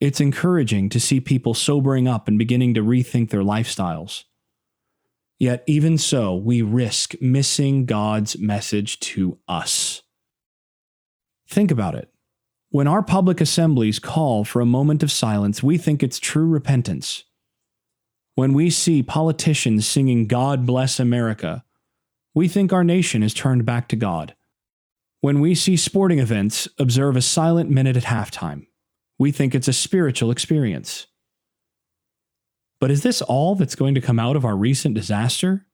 It's 0.00 0.20
encouraging 0.20 0.90
to 0.90 1.00
see 1.00 1.18
people 1.18 1.54
sobering 1.54 2.06
up 2.06 2.28
and 2.28 2.38
beginning 2.38 2.74
to 2.74 2.82
rethink 2.82 3.30
their 3.30 3.40
lifestyles. 3.40 4.24
Yet, 5.38 5.62
even 5.66 5.98
so, 5.98 6.34
we 6.34 6.62
risk 6.62 7.14
missing 7.20 7.86
God's 7.86 8.38
message 8.38 8.98
to 9.00 9.38
us. 9.46 10.02
Think 11.48 11.70
about 11.70 11.94
it. 11.94 12.12
When 12.70 12.88
our 12.88 13.02
public 13.02 13.40
assemblies 13.40 13.98
call 13.98 14.44
for 14.44 14.60
a 14.60 14.66
moment 14.66 15.02
of 15.02 15.12
silence, 15.12 15.62
we 15.62 15.78
think 15.78 16.02
it's 16.02 16.18
true 16.18 16.46
repentance. 16.46 17.24
When 18.34 18.52
we 18.52 18.68
see 18.68 19.02
politicians 19.02 19.86
singing 19.86 20.26
God 20.26 20.66
Bless 20.66 21.00
America, 21.00 21.64
we 22.34 22.46
think 22.46 22.72
our 22.72 22.84
nation 22.84 23.22
is 23.22 23.32
turned 23.32 23.64
back 23.64 23.88
to 23.88 23.96
God. 23.96 24.34
When 25.20 25.40
we 25.40 25.54
see 25.54 25.76
sporting 25.76 26.18
events 26.18 26.68
observe 26.78 27.16
a 27.16 27.22
silent 27.22 27.70
minute 27.70 27.96
at 27.96 28.04
halftime, 28.04 28.66
we 29.18 29.32
think 29.32 29.54
it's 29.54 29.66
a 29.66 29.72
spiritual 29.72 30.30
experience. 30.30 31.06
But 32.80 32.90
is 32.90 33.02
this 33.02 33.22
all 33.22 33.54
that's 33.54 33.74
going 33.74 33.94
to 33.94 34.00
come 34.00 34.18
out 34.18 34.36
of 34.36 34.44
our 34.44 34.56
recent 34.56 34.94
disaster? 34.94 35.66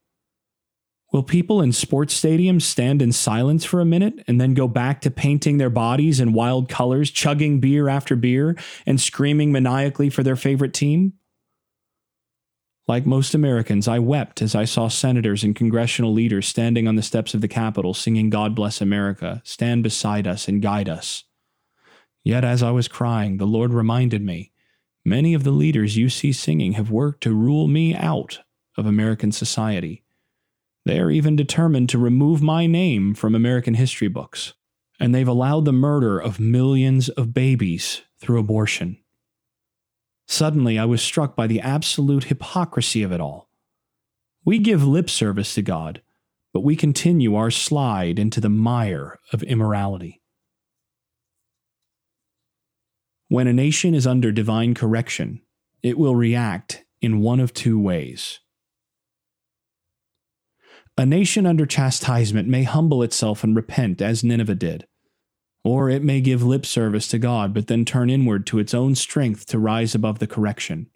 Will 1.13 1.23
people 1.23 1.63
in 1.63 1.71
sports 1.71 2.21
stadiums 2.21 2.63
stand 2.63 3.01
in 3.01 3.13
silence 3.13 3.65
for 3.65 3.81
a 3.81 3.85
minute 3.85 4.25
and 4.27 4.41
then 4.41 4.53
go 4.53 4.67
back 4.67 5.01
to 5.03 5.11
painting 5.11 5.59
their 5.59 5.71
bodies 5.71 6.19
in 6.19 6.33
wild 6.33 6.69
colors, 6.69 7.11
chugging 7.11 7.61
beer 7.61 7.89
after 7.89 8.17
beer, 8.17 8.57
and 8.85 9.01
screaming 9.01 9.53
maniacally 9.53 10.11
for 10.11 10.25
their 10.25 10.35
favorite 10.35 10.75
team? 10.75 11.13
Like 12.89 13.07
most 13.07 13.35
Americans, 13.35 13.87
I 13.87 13.99
wept 13.99 14.43
as 14.43 14.55
I 14.55 14.65
saw 14.65 14.89
senators 14.89 15.45
and 15.45 15.55
congressional 15.55 16.13
leaders 16.13 16.49
standing 16.49 16.89
on 16.89 16.97
the 16.97 17.03
steps 17.03 17.33
of 17.33 17.41
the 17.41 17.49
Capitol 17.49 17.95
singing 17.95 18.29
God 18.29 18.55
Bless 18.55 18.81
America, 18.81 19.41
stand 19.45 19.83
beside 19.83 20.27
us 20.27 20.49
and 20.49 20.61
guide 20.61 20.89
us. 20.89 21.25
Yet 22.25 22.45
as 22.45 22.63
I 22.63 22.73
was 22.73 22.89
crying, 22.89 23.37
the 23.37 23.47
Lord 23.47 23.73
reminded 23.73 24.23
me 24.23 24.51
many 25.05 25.35
of 25.35 25.45
the 25.45 25.51
leaders 25.51 25.97
you 25.97 26.09
see 26.09 26.33
singing 26.33 26.73
have 26.73 26.91
worked 26.91 27.23
to 27.23 27.35
rule 27.35 27.69
me 27.69 27.95
out 27.95 28.41
of 28.77 28.87
American 28.87 29.33
society. 29.33 30.03
They 30.85 30.99
are 30.99 31.11
even 31.11 31.37
determined 31.37 31.89
to 31.91 31.99
remove 31.99 32.43
my 32.43 32.67
name 32.67 33.15
from 33.15 33.35
American 33.35 33.75
history 33.75 34.09
books. 34.09 34.55
And 35.01 35.15
they've 35.15 35.27
allowed 35.27 35.65
the 35.65 35.73
murder 35.73 36.19
of 36.19 36.39
millions 36.39 37.09
of 37.09 37.35
babies 37.35 38.03
through 38.19 38.39
abortion. 38.39 38.99
Suddenly, 40.27 40.79
I 40.79 40.85
was 40.85 41.03
struck 41.03 41.35
by 41.35 41.47
the 41.47 41.61
absolute 41.61 42.25
hypocrisy 42.25 43.03
of 43.03 43.13
it 43.13 43.21
all. 43.21 43.49
We 44.45 44.59
give 44.59 44.87
lip 44.87 45.11
service 45.11 45.55
to 45.55 45.63
God, 45.63 46.01
but 46.53 46.61
we 46.61 46.77
continue 46.77 47.35
our 47.35 47.51
slide 47.51 48.19
into 48.19 48.41
the 48.41 48.49
mire 48.49 49.19
of 49.33 49.43
immorality. 49.43 50.21
When 53.35 53.49
a 53.49 53.53
nation 53.53 53.97
is 53.97 54.07
under 54.07 54.31
divine 54.31 54.75
correction, 54.75 55.41
it 55.83 55.99
will 55.99 56.15
react 56.15 56.85
in 57.03 57.21
one 57.21 57.41
of 57.41 57.53
two 57.53 57.81
ways. 57.81 58.39
A 60.97 61.05
nation 61.05 61.45
under 61.45 61.67
chastisement 61.67 62.47
may 62.47 62.63
humble 62.63 63.03
itself 63.03 63.43
and 63.43 63.57
repent, 63.57 64.01
as 64.01 64.23
Nineveh 64.23 64.55
did. 64.55 64.87
Or 65.65 65.91
it 65.91 66.05
may 66.05 66.21
give 66.21 66.45
lip 66.45 66.65
service 66.65 67.09
to 67.09 67.19
God, 67.19 67.53
but 67.53 67.67
then 67.67 67.85
turn 67.85 68.09
inward 68.09 68.47
to 68.47 68.61
its 68.61 68.73
own 68.73 68.95
strength 68.95 69.47
to 69.47 69.59
rise 69.59 69.97
above 69.97 70.21
the 70.21 70.29
correction. 70.29 70.89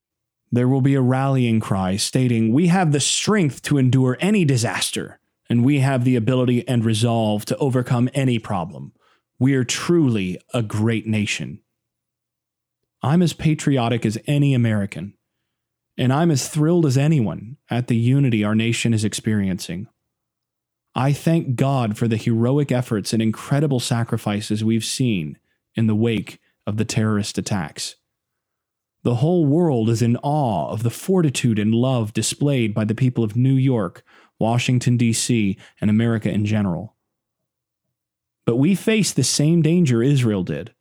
There 0.53 0.69
will 0.69 0.81
be 0.81 0.95
a 0.95 1.01
rallying 1.01 1.59
cry 1.59 1.97
stating, 1.97 2.53
We 2.53 2.69
have 2.69 2.93
the 2.93 3.01
strength 3.01 3.63
to 3.63 3.79
endure 3.79 4.17
any 4.21 4.45
disaster, 4.45 5.19
and 5.51 5.65
we 5.65 5.81
have 5.81 6.05
the 6.05 6.15
ability 6.15 6.69
and 6.69 6.85
resolve 6.85 7.47
to 7.47 7.57
overcome 7.57 8.09
any 8.15 8.39
problem. 8.39 8.93
We 9.41 9.55
are 9.55 9.65
truly 9.65 10.41
a 10.55 10.63
great 10.63 11.05
nation. 11.05 11.63
I'm 13.03 13.23
as 13.23 13.33
patriotic 13.33 14.05
as 14.05 14.19
any 14.27 14.55
American 14.55 15.15
and 15.99 16.13
I'm 16.13 16.31
as 16.31 16.49
thrilled 16.49 16.87
as 16.87 16.97
anyone 16.97 17.57
at 17.69 17.89
the 17.89 17.97
unity 17.97 18.45
our 18.45 18.55
nation 18.55 18.95
is 18.95 19.05
experiencing. 19.05 19.89
I 20.95 21.13
thank 21.13 21.57
God 21.57 21.99
for 21.99 22.07
the 22.07 22.17
heroic 22.17 22.71
efforts 22.71 23.13
and 23.13 23.21
incredible 23.21 23.81
sacrifices 23.81 24.65
we've 24.65 24.85
seen 24.85 25.39
in 25.75 25.89
the 25.89 25.97
wake 25.97 26.41
of 26.67 26.77
the 26.77 26.85
terrorist 26.85 27.37
attacks. 27.37 27.97
The 29.03 29.17
whole 29.17 29.45
world 29.45 29.91
is 29.91 30.03
in 30.03 30.17
awe 30.19 30.71
of 30.71 30.83
the 30.83 30.91
fortitude 30.91 31.59
and 31.59 31.75
love 31.75 32.13
displayed 32.13 32.75
by 32.75 32.85
the 32.85 32.95
people 32.95 33.25
of 33.25 33.37
New 33.37 33.55
York, 33.55 34.05
Washington, 34.39 34.97
D.C., 34.97 35.57
and 35.81 35.91
America 35.91 36.31
in 36.31 36.45
general. 36.47 36.95
But 38.45 38.57
we 38.57 38.75
face 38.75 39.13
the 39.13 39.25
same 39.25 39.63
danger 39.63 40.03
Israel 40.03 40.45
did 40.45 40.75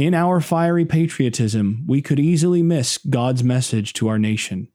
in 0.00 0.14
our 0.14 0.40
fiery 0.40 0.86
patriotism, 0.86 1.84
we 1.86 2.00
could 2.00 2.18
easily 2.18 2.62
miss 2.62 2.96
God's 2.96 3.44
message 3.44 3.92
to 3.94 4.08
our 4.08 4.18
nation. 4.18 4.68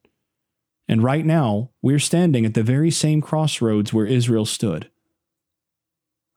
And 0.86 1.02
right 1.02 1.26
now, 1.26 1.70
we're 1.82 1.98
standing 1.98 2.46
at 2.46 2.54
the 2.54 2.62
very 2.62 2.92
same 2.92 3.20
crossroads 3.20 3.92
where 3.92 4.06
Israel 4.06 4.46
stood. 4.46 4.88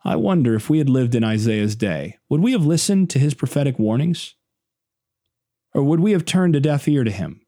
I 0.04 0.16
wonder 0.16 0.56
if 0.56 0.72
we 0.72 0.80
had 0.80 0.90
lived 0.90 1.14
in 1.14 1.24
Isaiah's 1.24 1.76
day, 1.76 2.18
would 2.30 2.42
we 2.42 2.54
have 2.54 2.66
listened 2.66 3.12
to 3.12 3.20
his 3.20 3.36
prophetic 3.36 3.78
warnings? 3.78 4.34
Or 5.76 5.84
would 5.84 6.00
we 6.00 6.14
have 6.14 6.26
turned 6.26 6.56
a 6.56 6.60
deaf 6.60 6.88
ear 6.88 7.04
to 7.04 7.12
him? 7.12 7.42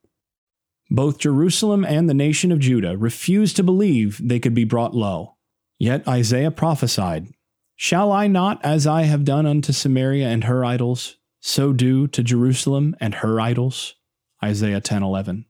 Both 0.91 1.17
Jerusalem 1.17 1.84
and 1.84 2.08
the 2.08 2.13
nation 2.13 2.51
of 2.51 2.60
Judah 2.60 2.97
refused 2.97 3.56
to 3.56 3.63
believe 3.63 4.19
they 4.21 4.39
could 4.39 4.54
be 4.54 4.65
brought 4.65 4.93
low. 4.93 5.38
Yet 5.80 6.08
Isaiah 6.08 6.51
prophesied, 6.51 7.30
Shall 7.75 8.12
I 8.12 8.27
not, 8.27 8.63
as 8.63 8.86
I 8.86 9.04
have 9.04 9.25
done 9.25 9.47
unto 9.47 9.73
Samaria 9.73 10.27
and 10.27 10.43
her 10.43 10.63
idols, 10.63 11.17
so 11.41 11.73
do 11.73 12.08
to 12.08 12.23
Jerusalem 12.23 12.95
and 13.01 13.15
her 13.15 13.41
idols. 13.41 13.95
Isaiah 14.43 14.80
10:11. 14.80 15.45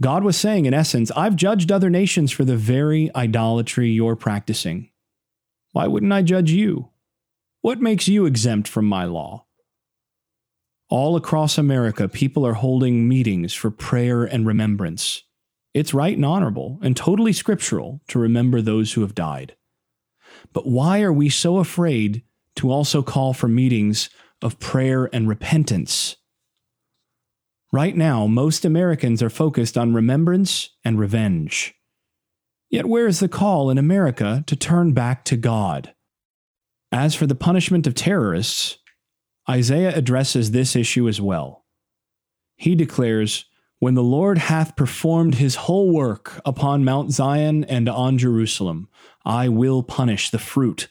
God 0.00 0.24
was 0.24 0.36
saying 0.36 0.66
in 0.66 0.74
essence, 0.74 1.10
I've 1.12 1.36
judged 1.36 1.72
other 1.72 1.90
nations 1.90 2.30
for 2.30 2.44
the 2.44 2.56
very 2.56 3.14
idolatry 3.14 3.90
you're 3.90 4.16
practicing. 4.16 4.90
Why 5.72 5.86
wouldn't 5.86 6.12
I 6.12 6.22
judge 6.22 6.50
you? 6.50 6.90
What 7.62 7.80
makes 7.80 8.06
you 8.08 8.26
exempt 8.26 8.68
from 8.68 8.86
my 8.86 9.04
law? 9.04 9.46
All 10.90 11.16
across 11.16 11.56
America, 11.56 12.08
people 12.08 12.46
are 12.46 12.54
holding 12.54 13.08
meetings 13.08 13.54
for 13.54 13.70
prayer 13.70 14.24
and 14.24 14.46
remembrance. 14.46 15.22
It's 15.72 15.94
right 15.94 16.14
and 16.14 16.26
honorable 16.26 16.78
and 16.82 16.96
totally 16.96 17.32
scriptural 17.32 18.00
to 18.08 18.18
remember 18.18 18.60
those 18.60 18.92
who 18.92 19.00
have 19.00 19.14
died. 19.14 19.56
But 20.52 20.66
why 20.66 21.00
are 21.02 21.12
we 21.12 21.28
so 21.28 21.58
afraid 21.58 22.22
to 22.56 22.70
also 22.70 23.02
call 23.02 23.32
for 23.32 23.48
meetings 23.48 24.10
of 24.42 24.60
prayer 24.60 25.08
and 25.12 25.28
repentance. 25.28 26.16
Right 27.72 27.96
now, 27.96 28.26
most 28.26 28.64
Americans 28.64 29.22
are 29.22 29.30
focused 29.30 29.76
on 29.76 29.94
remembrance 29.94 30.70
and 30.84 30.98
revenge. 30.98 31.74
Yet, 32.70 32.86
where 32.86 33.06
is 33.06 33.20
the 33.20 33.28
call 33.28 33.70
in 33.70 33.78
America 33.78 34.44
to 34.46 34.56
turn 34.56 34.92
back 34.92 35.24
to 35.24 35.36
God? 35.36 35.94
As 36.92 37.14
for 37.14 37.26
the 37.26 37.34
punishment 37.34 37.86
of 37.86 37.94
terrorists, 37.94 38.78
Isaiah 39.48 39.96
addresses 39.96 40.50
this 40.50 40.76
issue 40.76 41.08
as 41.08 41.20
well. 41.20 41.64
He 42.56 42.74
declares, 42.74 43.46
When 43.80 43.94
the 43.94 44.02
Lord 44.02 44.38
hath 44.38 44.76
performed 44.76 45.34
his 45.34 45.56
whole 45.56 45.92
work 45.92 46.40
upon 46.44 46.84
Mount 46.84 47.10
Zion 47.10 47.64
and 47.64 47.88
on 47.88 48.18
Jerusalem, 48.18 48.88
I 49.24 49.48
will 49.48 49.82
punish 49.82 50.30
the 50.30 50.38
fruit 50.38 50.88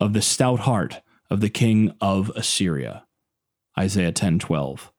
of 0.00 0.12
the 0.12 0.22
stout 0.22 0.60
heart 0.60 1.00
of 1.30 1.40
the 1.40 1.50
king 1.50 1.92
of 2.00 2.30
Assyria. 2.34 3.04
Isaiah 3.78 4.12
10:12. 4.12 4.92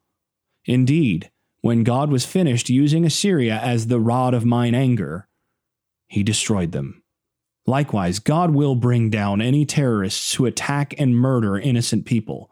Indeed, 0.65 1.31
when 1.61 1.83
God 1.83 2.11
was 2.11 2.25
finished 2.25 2.69
using 2.69 3.05
Assyria 3.05 3.59
as 3.59 3.87
the 3.87 3.99
rod 3.99 4.33
of 4.33 4.45
mine 4.45 4.75
anger, 4.75 5.27
he 6.07 6.23
destroyed 6.23 6.71
them. 6.71 7.03
Likewise, 7.65 8.19
God 8.19 8.51
will 8.51 8.75
bring 8.75 9.09
down 9.09 9.41
any 9.41 9.65
terrorists 9.65 10.35
who 10.35 10.45
attack 10.45 10.93
and 10.97 11.15
murder 11.15 11.57
innocent 11.57 12.05
people. 12.05 12.49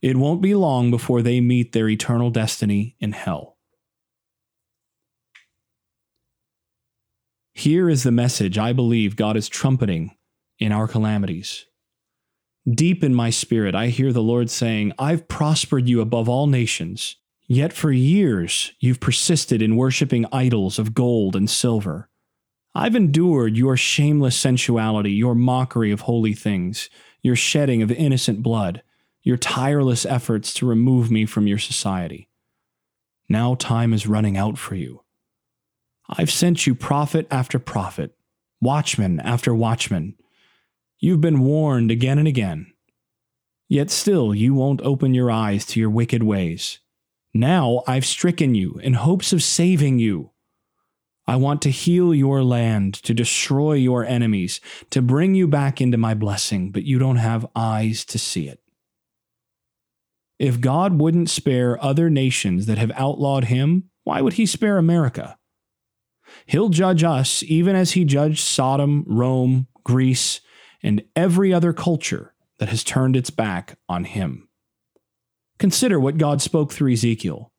It 0.00 0.16
won't 0.16 0.42
be 0.42 0.54
long 0.54 0.90
before 0.90 1.22
they 1.22 1.40
meet 1.40 1.72
their 1.72 1.88
eternal 1.88 2.30
destiny 2.30 2.96
in 3.00 3.12
hell. 3.12 3.56
Here 7.54 7.88
is 7.88 8.02
the 8.02 8.12
message 8.12 8.58
I 8.58 8.72
believe 8.72 9.16
God 9.16 9.36
is 9.36 9.48
trumpeting 9.48 10.16
in 10.58 10.72
our 10.72 10.88
calamities. 10.88 11.66
Deep 12.70 13.02
in 13.02 13.14
my 13.14 13.28
spirit, 13.30 13.74
I 13.74 13.88
hear 13.88 14.12
the 14.12 14.22
Lord 14.22 14.48
saying, 14.48 14.92
I've 14.98 15.26
prospered 15.26 15.88
you 15.88 16.00
above 16.00 16.28
all 16.28 16.46
nations, 16.46 17.16
yet 17.48 17.72
for 17.72 17.90
years 17.90 18.72
you've 18.78 19.00
persisted 19.00 19.60
in 19.60 19.76
worshiping 19.76 20.26
idols 20.30 20.78
of 20.78 20.94
gold 20.94 21.34
and 21.34 21.50
silver. 21.50 22.08
I've 22.74 22.94
endured 22.94 23.56
your 23.56 23.76
shameless 23.76 24.38
sensuality, 24.38 25.10
your 25.10 25.34
mockery 25.34 25.90
of 25.90 26.02
holy 26.02 26.34
things, 26.34 26.88
your 27.20 27.36
shedding 27.36 27.82
of 27.82 27.90
innocent 27.90 28.42
blood, 28.42 28.82
your 29.22 29.36
tireless 29.36 30.06
efforts 30.06 30.54
to 30.54 30.66
remove 30.66 31.10
me 31.10 31.26
from 31.26 31.48
your 31.48 31.58
society. 31.58 32.28
Now 33.28 33.56
time 33.56 33.92
is 33.92 34.06
running 34.06 34.36
out 34.36 34.56
for 34.56 34.76
you. 34.76 35.02
I've 36.08 36.30
sent 36.30 36.66
you 36.66 36.74
prophet 36.74 37.26
after 37.30 37.58
prophet, 37.58 38.14
watchman 38.60 39.18
after 39.20 39.54
watchman. 39.54 40.14
You've 41.04 41.20
been 41.20 41.40
warned 41.40 41.90
again 41.90 42.18
and 42.20 42.28
again. 42.28 42.72
Yet 43.68 43.90
still 43.90 44.32
you 44.32 44.54
won't 44.54 44.80
open 44.82 45.14
your 45.14 45.32
eyes 45.32 45.66
to 45.66 45.80
your 45.80 45.90
wicked 45.90 46.22
ways. 46.22 46.78
Now 47.34 47.82
I've 47.88 48.06
stricken 48.06 48.54
you 48.54 48.78
in 48.80 48.92
hopes 48.92 49.32
of 49.32 49.42
saving 49.42 49.98
you. 49.98 50.30
I 51.26 51.34
want 51.34 51.60
to 51.62 51.70
heal 51.70 52.14
your 52.14 52.44
land, 52.44 52.94
to 53.02 53.14
destroy 53.14 53.72
your 53.72 54.04
enemies, 54.04 54.60
to 54.90 55.02
bring 55.02 55.34
you 55.34 55.48
back 55.48 55.80
into 55.80 55.98
my 55.98 56.14
blessing, 56.14 56.70
but 56.70 56.84
you 56.84 57.00
don't 57.00 57.16
have 57.16 57.48
eyes 57.56 58.04
to 58.04 58.18
see 58.18 58.46
it. 58.46 58.60
If 60.38 60.60
God 60.60 61.00
wouldn't 61.00 61.30
spare 61.30 61.82
other 61.82 62.10
nations 62.10 62.66
that 62.66 62.78
have 62.78 62.92
outlawed 62.94 63.46
him, 63.46 63.90
why 64.04 64.20
would 64.20 64.34
he 64.34 64.46
spare 64.46 64.78
America? 64.78 65.36
He'll 66.46 66.68
judge 66.68 67.02
us 67.02 67.42
even 67.42 67.74
as 67.74 67.92
he 67.92 68.04
judged 68.04 68.38
Sodom, 68.38 69.04
Rome, 69.08 69.66
Greece, 69.82 70.40
and 70.82 71.02
every 71.14 71.52
other 71.52 71.72
culture 71.72 72.34
that 72.58 72.68
has 72.68 72.84
turned 72.84 73.16
its 73.16 73.30
back 73.30 73.78
on 73.88 74.04
him. 74.04 74.48
Consider 75.58 76.00
what 76.00 76.18
God 76.18 76.42
spoke 76.42 76.72
through 76.72 76.92
Ezekiel. 76.92 77.52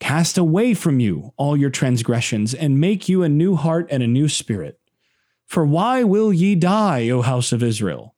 Cast 0.00 0.38
away 0.38 0.74
from 0.74 1.00
you 1.00 1.32
all 1.36 1.56
your 1.56 1.70
transgressions, 1.70 2.54
and 2.54 2.80
make 2.80 3.08
you 3.08 3.22
a 3.22 3.28
new 3.28 3.56
heart 3.56 3.88
and 3.90 4.02
a 4.02 4.06
new 4.06 4.28
spirit. 4.28 4.78
For 5.46 5.64
why 5.64 6.04
will 6.04 6.32
ye 6.32 6.54
die, 6.54 7.08
O 7.10 7.22
house 7.22 7.52
of 7.52 7.62
Israel? 7.62 8.14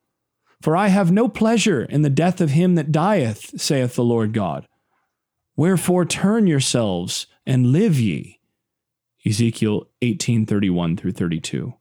For 0.61 0.75
I 0.77 0.89
have 0.89 1.11
no 1.11 1.27
pleasure 1.27 1.83
in 1.83 2.03
the 2.03 2.09
death 2.09 2.39
of 2.39 2.51
him 2.51 2.75
that 2.75 2.91
dieth, 2.91 3.59
saith 3.59 3.95
the 3.95 4.03
Lord 4.03 4.31
God. 4.31 4.67
Wherefore 5.55 6.05
turn 6.05 6.45
yourselves 6.47 7.27
and 7.45 7.71
live 7.71 7.99
ye. 7.99 8.39
Ezekiel 9.25 9.87
18:31 10.01 10.97
through 10.97 11.13
32. 11.13 11.73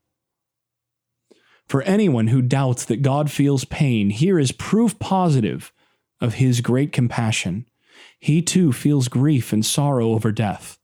For 1.71 1.83
anyone 1.83 2.27
who 2.27 2.43
doubts 2.43 2.85
that 2.87 3.01
God 3.01 3.31
feels 3.31 3.65
pain, 3.65 4.11
here 4.11 4.41
is 4.41 4.51
proof 4.51 4.99
positive 4.99 5.73
of 6.21 6.35
his 6.35 6.61
great 6.61 6.91
compassion. 6.91 7.65
He 8.19 8.43
too 8.43 8.73
feels 8.73 9.07
grief 9.07 9.53
and 9.53 9.65
sorrow 9.65 10.09
over 10.09 10.33
death. 10.33 10.81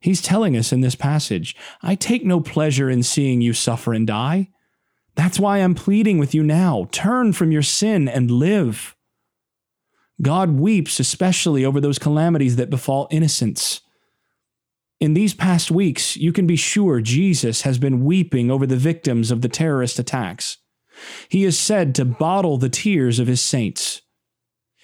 He's 0.00 0.22
telling 0.22 0.56
us 0.56 0.72
in 0.72 0.80
this 0.80 0.94
passage, 0.94 1.54
I 1.82 1.96
take 1.96 2.24
no 2.24 2.40
pleasure 2.40 2.88
in 2.88 3.02
seeing 3.02 3.42
you 3.42 3.52
suffer 3.52 3.92
and 3.92 4.06
die. 4.06 4.48
That's 5.16 5.38
why 5.38 5.58
I'm 5.58 5.74
pleading 5.74 6.16
with 6.16 6.34
you 6.34 6.42
now. 6.42 6.88
Turn 6.92 7.34
from 7.34 7.52
your 7.52 7.60
sin 7.60 8.08
and 8.08 8.30
live. 8.30 8.96
God 10.22 10.52
weeps 10.52 10.98
especially 10.98 11.62
over 11.62 11.78
those 11.78 11.98
calamities 11.98 12.56
that 12.56 12.70
befall 12.70 13.06
innocents. 13.10 13.82
In 14.98 15.12
these 15.12 15.34
past 15.34 15.70
weeks, 15.70 16.16
you 16.16 16.32
can 16.32 16.46
be 16.46 16.56
sure 16.56 17.00
Jesus 17.00 17.62
has 17.62 17.78
been 17.78 18.04
weeping 18.04 18.50
over 18.50 18.66
the 18.66 18.76
victims 18.76 19.30
of 19.30 19.42
the 19.42 19.48
terrorist 19.48 19.98
attacks. 19.98 20.56
He 21.28 21.44
is 21.44 21.58
said 21.58 21.94
to 21.94 22.06
bottle 22.06 22.56
the 22.56 22.70
tears 22.70 23.18
of 23.18 23.26
his 23.26 23.42
saints. 23.42 24.00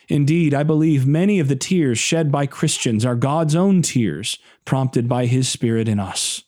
Indeed, 0.09 0.53
I 0.53 0.64
believe 0.64 1.07
many 1.07 1.38
of 1.38 1.48
the 1.48 1.57
tears 1.57 1.98
shed 1.98 2.31
by 2.31 2.44
Christians 2.44 3.07
are 3.07 3.14
God's 3.14 3.55
own 3.55 3.81
tears, 3.81 4.38
prompted 4.66 5.09
by 5.09 5.25
his 5.25 5.48
Spirit 5.48 5.88
in 5.88 5.98
us. 5.98 6.42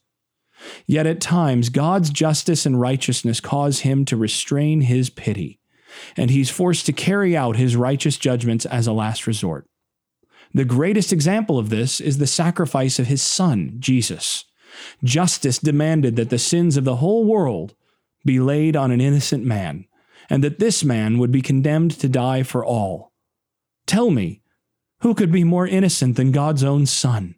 Yet 0.86 1.06
at 1.06 1.20
times, 1.20 1.70
God's 1.70 2.10
justice 2.10 2.66
and 2.66 2.78
righteousness 2.78 3.40
cause 3.40 3.80
him 3.80 4.04
to 4.06 4.16
restrain 4.16 4.82
his 4.82 5.08
pity, 5.08 5.60
and 6.16 6.30
he's 6.30 6.50
forced 6.50 6.84
to 6.86 6.92
carry 6.92 7.34
out 7.34 7.56
his 7.56 7.76
righteous 7.76 8.18
judgments 8.18 8.66
as 8.66 8.86
a 8.86 8.92
last 8.92 9.26
resort. 9.26 9.66
The 10.54 10.64
greatest 10.64 11.12
example 11.12 11.58
of 11.58 11.68
this 11.68 12.00
is 12.00 12.18
the 12.18 12.28
sacrifice 12.28 13.00
of 13.00 13.08
his 13.08 13.20
son, 13.20 13.74
Jesus. 13.80 14.44
Justice 15.02 15.58
demanded 15.58 16.14
that 16.14 16.30
the 16.30 16.38
sins 16.38 16.76
of 16.76 16.84
the 16.84 16.96
whole 16.96 17.24
world 17.24 17.74
be 18.24 18.38
laid 18.38 18.76
on 18.76 18.92
an 18.92 19.00
innocent 19.00 19.44
man, 19.44 19.86
and 20.30 20.44
that 20.44 20.60
this 20.60 20.84
man 20.84 21.18
would 21.18 21.32
be 21.32 21.42
condemned 21.42 21.90
to 21.98 22.08
die 22.08 22.44
for 22.44 22.64
all. 22.64 23.12
Tell 23.86 24.10
me, 24.10 24.42
who 25.00 25.12
could 25.12 25.32
be 25.32 25.44
more 25.44 25.66
innocent 25.66 26.16
than 26.16 26.30
God's 26.32 26.62
own 26.62 26.86
Son? 26.86 27.34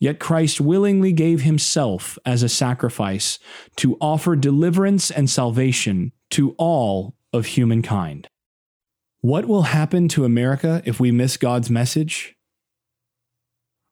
Yet 0.00 0.18
Christ 0.18 0.60
willingly 0.60 1.12
gave 1.12 1.42
himself 1.42 2.18
as 2.26 2.42
a 2.42 2.48
sacrifice 2.48 3.38
to 3.76 3.96
offer 4.00 4.34
deliverance 4.34 5.10
and 5.10 5.30
salvation 5.30 6.12
to 6.30 6.54
all 6.58 7.14
of 7.32 7.46
humankind. 7.46 8.28
What 9.20 9.46
will 9.46 9.62
happen 9.62 10.08
to 10.08 10.24
America 10.24 10.82
if 10.84 10.98
we 10.98 11.10
miss 11.10 11.36
God's 11.36 11.70
message? 11.70 12.36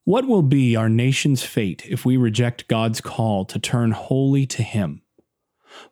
What 0.08 0.26
will 0.26 0.40
be 0.40 0.74
our 0.74 0.88
nation's 0.88 1.42
fate 1.42 1.84
if 1.86 2.06
we 2.06 2.16
reject 2.16 2.66
God's 2.66 2.98
call 3.02 3.44
to 3.44 3.58
turn 3.58 3.90
wholly 3.90 4.46
to 4.46 4.62
Him? 4.62 5.02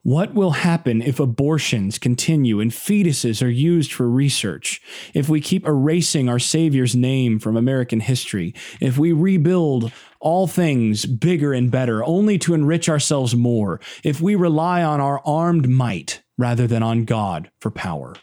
What 0.04 0.32
will 0.32 0.52
happen 0.52 1.02
if 1.02 1.20
abortions 1.20 1.98
continue 1.98 2.58
and 2.58 2.70
fetuses 2.70 3.44
are 3.44 3.50
used 3.50 3.92
for 3.92 4.08
research? 4.08 4.80
If 5.12 5.28
we 5.28 5.42
keep 5.42 5.66
erasing 5.66 6.30
our 6.30 6.38
Savior's 6.38 6.96
name 6.96 7.38
from 7.38 7.58
American 7.58 8.00
history? 8.00 8.54
If 8.80 8.96
we 8.96 9.12
rebuild 9.12 9.92
all 10.18 10.46
things 10.46 11.04
bigger 11.04 11.52
and 11.52 11.70
better 11.70 12.02
only 12.02 12.38
to 12.38 12.54
enrich 12.54 12.88
ourselves 12.88 13.36
more? 13.36 13.80
If 14.02 14.22
we 14.22 14.34
rely 14.34 14.82
on 14.82 14.98
our 14.98 15.20
armed 15.26 15.68
might 15.68 16.22
rather 16.38 16.66
than 16.66 16.82
on 16.82 17.04
God 17.04 17.50
for 17.60 17.70
power? 17.70 18.14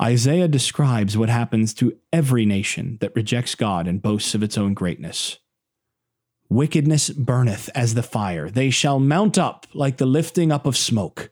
Isaiah 0.00 0.48
describes 0.48 1.18
what 1.18 1.28
happens 1.28 1.74
to 1.74 1.96
every 2.10 2.46
nation 2.46 2.96
that 3.02 3.14
rejects 3.14 3.54
God 3.54 3.86
and 3.86 4.00
boasts 4.00 4.34
of 4.34 4.42
its 4.42 4.56
own 4.56 4.72
greatness. 4.72 5.38
Wickedness 6.48 7.10
burneth 7.10 7.68
as 7.74 7.94
the 7.94 8.02
fire. 8.02 8.48
They 8.48 8.70
shall 8.70 8.98
mount 8.98 9.36
up 9.36 9.66
like 9.74 9.98
the 9.98 10.06
lifting 10.06 10.50
up 10.50 10.64
of 10.66 10.76
smoke. 10.76 11.30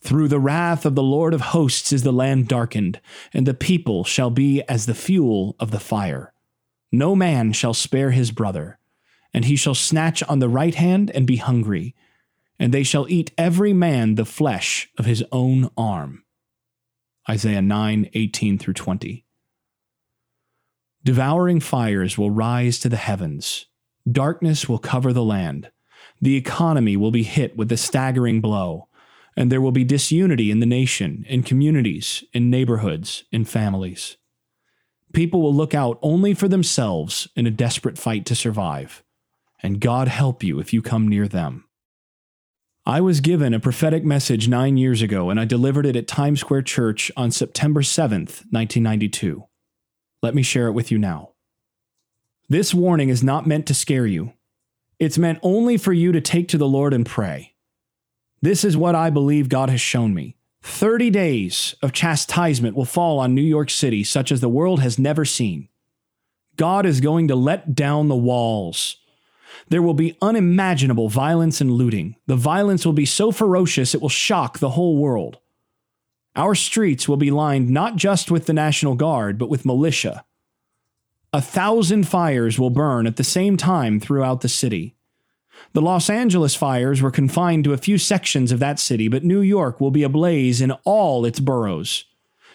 Through 0.00 0.28
the 0.28 0.40
wrath 0.40 0.84
of 0.84 0.94
the 0.94 1.02
Lord 1.02 1.32
of 1.32 1.40
hosts 1.40 1.92
is 1.92 2.02
the 2.02 2.12
land 2.12 2.48
darkened, 2.48 3.00
and 3.32 3.46
the 3.46 3.54
people 3.54 4.04
shall 4.04 4.30
be 4.30 4.62
as 4.68 4.86
the 4.86 4.94
fuel 4.94 5.56
of 5.58 5.70
the 5.70 5.80
fire. 5.80 6.34
No 6.92 7.16
man 7.16 7.52
shall 7.52 7.72
spare 7.72 8.10
his 8.10 8.30
brother, 8.30 8.78
and 9.32 9.44
he 9.44 9.56
shall 9.56 9.74
snatch 9.74 10.22
on 10.24 10.40
the 10.40 10.48
right 10.48 10.74
hand 10.74 11.10
and 11.12 11.26
be 11.26 11.36
hungry, 11.36 11.94
and 12.58 12.74
they 12.74 12.82
shall 12.82 13.08
eat 13.08 13.32
every 13.38 13.72
man 13.72 14.16
the 14.16 14.24
flesh 14.24 14.90
of 14.98 15.06
his 15.06 15.24
own 15.32 15.70
arm. 15.78 16.24
Isaiah 17.28 17.62
9 17.62 18.10
18 18.12 18.58
through 18.58 18.74
20. 18.74 19.24
Devouring 21.04 21.60
fires 21.60 22.18
will 22.18 22.30
rise 22.30 22.78
to 22.80 22.88
the 22.88 22.96
heavens 22.96 23.66
Darkness 24.10 24.68
will 24.68 24.78
cover 24.78 25.12
the 25.12 25.24
land. 25.24 25.70
The 26.20 26.36
economy 26.36 26.96
will 26.96 27.10
be 27.10 27.24
hit 27.24 27.56
with 27.56 27.72
a 27.72 27.76
staggering 27.76 28.40
blow, 28.40 28.88
and 29.36 29.50
there 29.50 29.60
will 29.60 29.72
be 29.72 29.82
disunity 29.82 30.50
in 30.50 30.60
the 30.60 30.66
nation, 30.66 31.24
in 31.28 31.42
communities, 31.42 32.22
in 32.32 32.48
neighborhoods, 32.48 33.24
in 33.32 33.44
families. 33.44 34.16
People 35.12 35.42
will 35.42 35.54
look 35.54 35.74
out 35.74 35.98
only 36.02 36.34
for 36.34 36.46
themselves 36.46 37.26
in 37.34 37.46
a 37.46 37.50
desperate 37.50 37.98
fight 37.98 38.24
to 38.26 38.36
survive, 38.36 39.02
and 39.60 39.80
God 39.80 40.06
help 40.06 40.44
you 40.44 40.60
if 40.60 40.72
you 40.72 40.82
come 40.82 41.08
near 41.08 41.26
them. 41.26 41.65
I 42.88 43.00
was 43.00 43.20
given 43.20 43.52
a 43.52 43.58
prophetic 43.58 44.04
message 44.04 44.46
nine 44.46 44.76
years 44.76 45.02
ago, 45.02 45.28
and 45.28 45.40
I 45.40 45.44
delivered 45.44 45.86
it 45.86 45.96
at 45.96 46.06
Times 46.06 46.38
Square 46.38 46.62
Church 46.62 47.10
on 47.16 47.32
September 47.32 47.82
7th, 47.82 48.44
1992. 48.52 49.44
Let 50.22 50.36
me 50.36 50.44
share 50.44 50.68
it 50.68 50.72
with 50.72 50.92
you 50.92 50.98
now. 50.98 51.32
This 52.48 52.72
warning 52.72 53.08
is 53.08 53.24
not 53.24 53.44
meant 53.44 53.66
to 53.66 53.74
scare 53.74 54.06
you. 54.06 54.34
It's 55.00 55.18
meant 55.18 55.40
only 55.42 55.76
for 55.76 55.92
you 55.92 56.12
to 56.12 56.20
take 56.20 56.46
to 56.50 56.58
the 56.58 56.68
Lord 56.68 56.94
and 56.94 57.04
pray. 57.04 57.56
This 58.40 58.62
is 58.62 58.76
what 58.76 58.94
I 58.94 59.10
believe 59.10 59.48
God 59.48 59.68
has 59.68 59.80
shown 59.80 60.14
me. 60.14 60.36
30 60.62 61.10
days 61.10 61.74
of 61.82 61.92
chastisement 61.92 62.76
will 62.76 62.84
fall 62.84 63.18
on 63.18 63.34
New 63.34 63.42
York 63.42 63.68
City, 63.68 64.04
such 64.04 64.30
as 64.30 64.40
the 64.40 64.48
world 64.48 64.78
has 64.78 64.96
never 64.96 65.24
seen. 65.24 65.68
God 66.54 66.86
is 66.86 67.00
going 67.00 67.26
to 67.26 67.34
let 67.34 67.74
down 67.74 68.06
the 68.06 68.14
walls. 68.14 68.98
There 69.68 69.82
will 69.82 69.94
be 69.94 70.16
unimaginable 70.22 71.08
violence 71.08 71.60
and 71.60 71.72
looting. 71.72 72.16
The 72.26 72.36
violence 72.36 72.84
will 72.84 72.92
be 72.92 73.06
so 73.06 73.32
ferocious 73.32 73.94
it 73.94 74.00
will 74.00 74.08
shock 74.08 74.58
the 74.58 74.70
whole 74.70 74.96
world. 74.96 75.38
Our 76.34 76.54
streets 76.54 77.08
will 77.08 77.16
be 77.16 77.30
lined 77.30 77.70
not 77.70 77.96
just 77.96 78.30
with 78.30 78.46
the 78.46 78.52
National 78.52 78.94
Guard, 78.94 79.38
but 79.38 79.48
with 79.48 79.64
militia, 79.64 80.24
a 81.32 81.40
thousand 81.40 82.08
fires 82.08 82.58
will 82.58 82.70
burn 82.70 83.06
at 83.06 83.16
the 83.16 83.24
same 83.24 83.56
time 83.56 84.00
throughout 84.00 84.40
the 84.40 84.48
city. 84.48 84.96
The 85.72 85.82
Los 85.82 86.08
Angeles 86.08 86.54
fires 86.54 87.02
were 87.02 87.10
confined 87.10 87.64
to 87.64 87.72
a 87.72 87.78
few 87.78 87.98
sections 87.98 88.52
of 88.52 88.58
that 88.60 88.78
city, 88.78 89.08
but 89.08 89.24
New 89.24 89.40
York 89.40 89.80
will 89.80 89.90
be 89.90 90.02
ablaze 90.02 90.60
in 90.60 90.72
all 90.84 91.24
its 91.24 91.40
boroughs. 91.40 92.04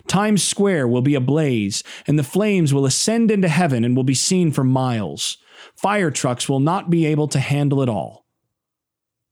Times 0.08 0.44
Square 0.44 0.88
will 0.88 1.02
be 1.02 1.16
ablaze, 1.16 1.84
and 2.08 2.18
the 2.18 2.24
flames 2.24 2.74
will 2.74 2.86
ascend 2.86 3.30
into 3.30 3.48
heaven 3.48 3.84
and 3.84 3.96
will 3.96 4.04
be 4.04 4.16
seen 4.16 4.52
for 4.52 4.64
miles. 4.64 5.38
Fire 5.76 6.12
trucks 6.12 6.48
will 6.48 6.60
not 6.60 6.90
be 6.90 7.06
able 7.06 7.28
to 7.30 7.40
handle 7.40 7.82
it 7.82 7.90
all. 7.90 8.26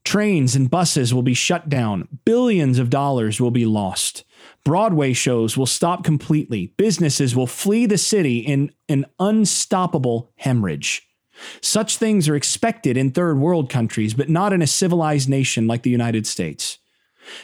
Trains 0.06 0.56
and 0.56 0.72
buses 0.72 1.14
will 1.14 1.22
be 1.22 1.34
shut 1.34 1.70
down. 1.70 2.08
Billions 2.26 2.80
of 2.80 2.90
dollars 2.90 3.40
will 3.40 3.52
be 3.52 3.66
lost. 3.66 4.24
Broadway 4.64 5.14
shows 5.14 5.56
will 5.56 5.66
stop 5.66 6.04
completely. 6.04 6.74
Businesses 6.78 7.36
will 7.36 7.48
flee 7.48 7.86
the 7.86 7.98
city 7.98 8.40
in 8.40 8.72
an 8.88 9.06
unstoppable 9.20 10.32
hemorrhage. 10.38 11.08
Such 11.62 11.98
things 11.98 12.28
are 12.28 12.36
expected 12.36 12.98
in 12.98 13.12
third 13.12 13.38
world 13.38 13.70
countries, 13.70 14.14
but 14.14 14.30
not 14.30 14.52
in 14.52 14.62
a 14.62 14.68
civilized 14.68 15.30
nation 15.30 15.68
like 15.68 15.84
the 15.84 15.90
United 15.90 16.26
States. 16.26 16.80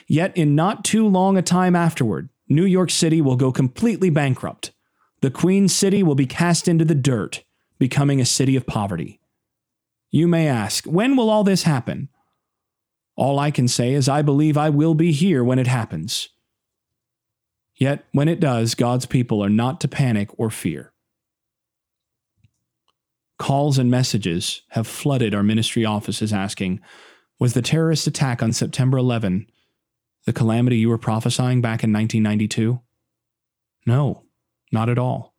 Yet, 0.07 0.35
in 0.35 0.55
not 0.55 0.83
too 0.83 1.07
long 1.07 1.37
a 1.37 1.41
time 1.41 1.75
afterward, 1.75 2.29
New 2.47 2.65
York 2.65 2.89
City 2.89 3.21
will 3.21 3.35
go 3.35 3.51
completely 3.51 4.09
bankrupt. 4.09 4.71
The 5.21 5.31
Queen 5.31 5.67
City 5.67 6.03
will 6.03 6.15
be 6.15 6.25
cast 6.25 6.67
into 6.67 6.85
the 6.85 6.95
dirt, 6.95 7.43
becoming 7.77 8.21
a 8.21 8.25
city 8.25 8.55
of 8.55 8.65
poverty. 8.65 9.19
You 10.11 10.27
may 10.27 10.47
ask, 10.47 10.85
when 10.85 11.15
will 11.15 11.29
all 11.29 11.43
this 11.43 11.63
happen? 11.63 12.09
All 13.15 13.39
I 13.39 13.51
can 13.51 13.67
say 13.67 13.93
is 13.93 14.09
I 14.09 14.21
believe 14.21 14.57
I 14.57 14.69
will 14.69 14.93
be 14.93 15.11
here 15.11 15.43
when 15.43 15.59
it 15.59 15.67
happens. 15.67 16.29
Yet, 17.75 18.05
when 18.11 18.27
it 18.27 18.39
does, 18.39 18.75
God's 18.75 19.05
people 19.05 19.43
are 19.43 19.49
not 19.49 19.81
to 19.81 19.87
panic 19.87 20.29
or 20.37 20.49
fear. 20.49 20.93
Calls 23.37 23.77
and 23.77 23.91
messages 23.91 24.61
have 24.69 24.87
flooded 24.87 25.35
our 25.35 25.43
ministry 25.43 25.83
offices 25.83 26.31
asking, 26.31 26.79
Was 27.37 27.53
the 27.53 27.61
terrorist 27.61 28.07
attack 28.07 28.41
on 28.41 28.53
September 28.53 28.97
11 28.97 29.47
the 30.25 30.33
calamity 30.33 30.77
you 30.77 30.89
were 30.89 30.97
prophesying 30.97 31.61
back 31.61 31.83
in 31.83 31.93
1992? 31.93 32.81
No, 33.85 34.23
not 34.71 34.89
at 34.89 34.97
all. 34.97 35.34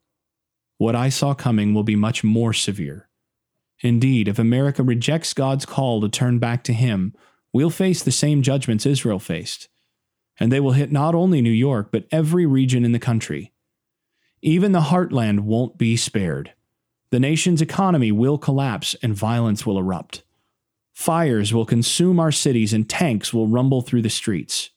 What 0.78 0.94
I 0.94 1.08
saw 1.08 1.34
coming 1.34 1.72
will 1.72 1.82
be 1.82 1.96
much 1.96 2.22
more 2.22 2.52
severe. 2.52 3.08
Indeed, 3.80 4.28
if 4.28 4.38
America 4.38 4.82
rejects 4.82 5.34
God's 5.34 5.66
call 5.66 6.00
to 6.00 6.08
turn 6.08 6.38
back 6.38 6.64
to 6.64 6.72
Him, 6.72 7.14
we'll 7.52 7.70
face 7.70 8.02
the 8.02 8.12
same 8.12 8.42
judgments 8.42 8.86
Israel 8.86 9.18
faced. 9.18 9.68
And 10.38 10.52
they 10.52 10.60
will 10.60 10.72
hit 10.72 10.92
not 10.92 11.14
only 11.14 11.40
New 11.40 11.50
York, 11.50 11.88
but 11.90 12.06
every 12.10 12.44
region 12.44 12.84
in 12.84 12.92
the 12.92 12.98
country. 12.98 13.52
Even 14.42 14.72
the 14.72 14.80
heartland 14.80 15.40
won't 15.40 15.78
be 15.78 15.96
spared. 15.96 16.52
The 17.10 17.20
nation's 17.20 17.62
economy 17.62 18.12
will 18.12 18.36
collapse 18.36 18.94
and 19.02 19.14
violence 19.14 19.64
will 19.64 19.78
erupt. 19.78 20.22
Fires 20.92 21.52
will 21.54 21.66
consume 21.66 22.20
our 22.20 22.32
cities 22.32 22.72
and 22.72 22.88
tanks 22.88 23.32
will 23.32 23.48
rumble 23.48 23.80
through 23.80 24.02
the 24.02 24.10
streets. 24.10 24.70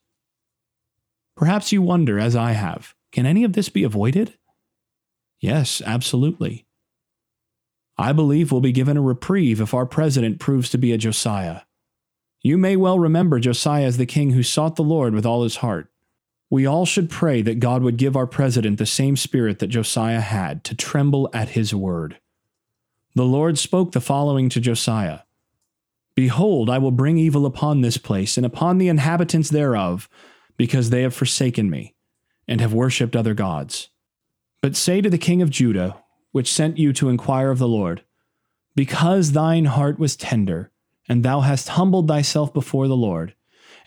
Perhaps 1.36 1.72
you 1.72 1.82
wonder, 1.82 2.20
as 2.20 2.36
I 2.36 2.52
have, 2.52 2.94
can 3.12 3.26
any 3.26 3.44
of 3.44 3.54
this 3.54 3.70
be 3.70 3.84
avoided? 3.84 4.38
Yes, 5.40 5.82
absolutely. 5.86 6.66
I 7.98 8.14
believe 8.14 8.52
we'll 8.52 8.62
be 8.62 8.72
given 8.72 8.98
a 8.98 9.02
reprieve 9.02 9.60
if 9.60 9.74
our 9.74 9.86
president 9.86 10.40
proves 10.40 10.70
to 10.70 10.78
be 10.78 10.94
a 10.94 10.98
Josiah. 10.98 11.62
You 12.42 12.58
may 12.58 12.78
well 12.78 12.98
remember 12.98 13.40
Josiah 13.40 13.86
as 13.86 13.98
the 13.98 14.06
king 14.06 14.32
who 14.32 14.44
sought 14.44 14.76
the 14.78 14.84
Lord 14.84 15.14
with 15.14 15.26
all 15.26 15.44
his 15.44 15.58
heart. 15.58 15.92
We 16.50 16.66
all 16.66 16.86
should 16.86 17.10
pray 17.10 17.42
that 17.42 17.60
God 17.60 17.84
would 17.84 17.98
give 17.98 18.16
our 18.16 18.26
president 18.26 18.78
the 18.78 18.86
same 18.86 19.18
spirit 19.18 19.60
that 19.60 19.68
Josiah 19.68 20.22
had 20.22 20.64
to 20.64 20.76
tremble 20.76 21.30
at 21.34 21.50
his 21.50 21.76
word. 21.76 22.20
The 23.16 23.26
Lord 23.26 23.60
spoke 23.60 23.92
the 23.92 24.02
following 24.02 24.50
to 24.50 24.62
Josiah 24.62 25.20
Behold, 26.16 26.70
I 26.70 26.80
will 26.80 26.92
bring 26.92 27.18
evil 27.18 27.46
upon 27.46 27.82
this 27.82 27.98
place 27.98 28.36
and 28.36 28.46
upon 28.46 28.78
the 28.78 28.90
inhabitants 28.90 29.50
thereof, 29.50 30.10
because 30.58 30.90
they 30.90 31.04
have 31.04 31.14
forsaken 31.14 31.70
me, 31.70 31.96
and 32.48 32.60
have 32.60 32.74
worshipped 32.74 33.16
other 33.16 33.34
gods. 33.34 33.90
But 34.62 34.76
say 34.76 35.02
to 35.02 35.10
the 35.10 35.18
king 35.18 35.42
of 35.42 35.50
Judah, 35.50 35.98
which 36.32 36.52
sent 36.52 36.78
you 36.78 36.94
to 36.94 37.10
inquire 37.10 37.50
of 37.50 37.60
the 37.60 37.68
Lord, 37.68 38.04
Because 38.76 39.32
thine 39.32 39.66
heart 39.66 40.00
was 40.00 40.16
tender, 40.16 40.72
and 41.08 41.24
thou 41.24 41.42
hast 41.42 41.70
humbled 41.70 42.08
thyself 42.08 42.54
before 42.54 42.88
the 42.88 42.98
Lord, 42.98 43.36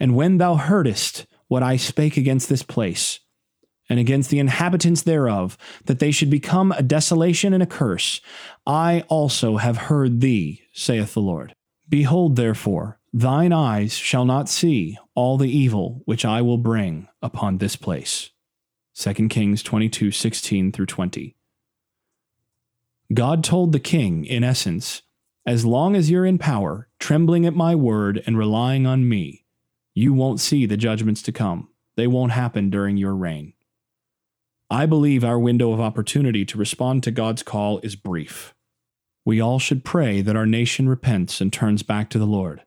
and 0.01 0.17
when 0.17 0.39
thou 0.39 0.55
heardest 0.55 1.27
what 1.49 1.63
I 1.63 1.77
spake 1.77 2.17
against 2.17 2.49
this 2.49 2.63
place, 2.63 3.21
and 3.89 3.99
against 3.99 4.31
the 4.31 4.39
inhabitants 4.39 5.03
thereof, 5.03 5.59
that 5.85 5.99
they 5.99 6.11
should 6.11 6.31
become 6.31 6.73
a 6.73 6.83
desolation 6.83 7.53
and 7.53 7.63
a 7.63 7.67
curse, 7.67 8.21
I 8.67 9.05
also 9.09 9.59
have 9.59 9.77
heard 9.77 10.21
thee, 10.21 10.63
saith 10.73 11.15
the 11.15 11.21
Lord. 11.21 11.55
Behold, 11.89 12.37
therefore, 12.37 12.99
Thine 13.15 13.53
eyes 13.53 13.95
shall 13.95 14.25
not 14.25 14.49
see 14.49 14.97
all 15.15 15.37
the 15.37 15.51
evil 15.51 16.01
which 16.07 16.25
I 16.25 16.41
will 16.41 16.57
bring 16.57 17.09
upon 17.21 17.59
this 17.59 17.77
place. 17.77 18.31
2 18.95 19.29
Kings 19.29 19.63
22 19.63 20.11
16 20.11 20.73
through 20.73 20.87
20. 20.87 21.37
God 23.13 23.45
told 23.45 23.73
the 23.73 23.81
king, 23.81 24.25
in 24.25 24.45
essence, 24.45 25.03
As 25.47 25.65
long 25.65 25.97
as 25.97 26.11
you're 26.11 26.27
in 26.27 26.39
power, 26.39 26.89
trembling 26.99 27.47
at 27.47 27.55
my 27.55 27.75
word 27.75 28.23
and 28.27 28.39
relying 28.39 28.87
on 28.87 29.09
me, 29.09 29.45
you 29.95 30.13
won't 30.13 30.41
see 30.41 30.67
the 30.67 30.77
judgments 30.77 31.23
to 31.23 31.33
come. 31.33 31.69
They 31.97 32.07
won't 32.07 32.33
happen 32.33 32.71
during 32.71 32.97
your 32.97 33.15
reign. 33.15 33.53
I 34.71 34.87
believe 34.87 35.25
our 35.25 35.39
window 35.39 35.73
of 35.73 35.81
opportunity 35.81 36.45
to 36.47 36.59
respond 36.59 37.03
to 37.03 37.11
God's 37.11 37.43
call 37.43 37.79
is 37.81 37.97
brief. 37.97 38.55
We 39.25 39.41
all 39.41 39.59
should 39.59 39.85
pray 39.85 40.23
that 40.23 40.37
our 40.37 40.47
nation 40.47 40.89
repents 40.89 41.41
and 41.41 41.53
turns 41.53 41.83
back 41.83 42.09
to 42.11 42.19
the 42.19 42.27
Lord 42.27 42.63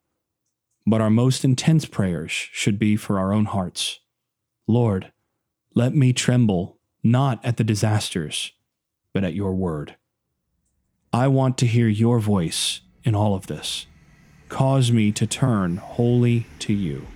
but 0.86 1.02
our 1.02 1.10
most 1.10 1.44
intense 1.44 1.86
prayers 1.86 2.32
should 2.32 2.78
be 2.78 2.96
for 2.96 3.18
our 3.18 3.34
own 3.34 3.46
hearts. 3.46 4.00
Lord, 4.68 5.12
let 5.76 5.94
me 5.94 6.14
tremble 6.14 6.78
not 7.04 7.44
at 7.46 7.58
the 7.58 7.64
disasters, 7.64 8.54
but 9.14 9.26
at 9.26 9.36
your 9.36 9.54
word. 9.54 9.96
I 11.12 11.28
want 11.28 11.58
to 11.60 11.68
hear 11.68 11.88
your 11.88 12.20
voice 12.20 12.82
in 13.04 13.14
all 13.14 13.36
of 13.36 13.48
this. 13.48 13.86
Cause 14.48 14.92
me 14.92 15.12
to 15.12 15.28
turn 15.28 15.78
wholly 15.78 16.48
to 16.60 16.74
you. 16.74 17.08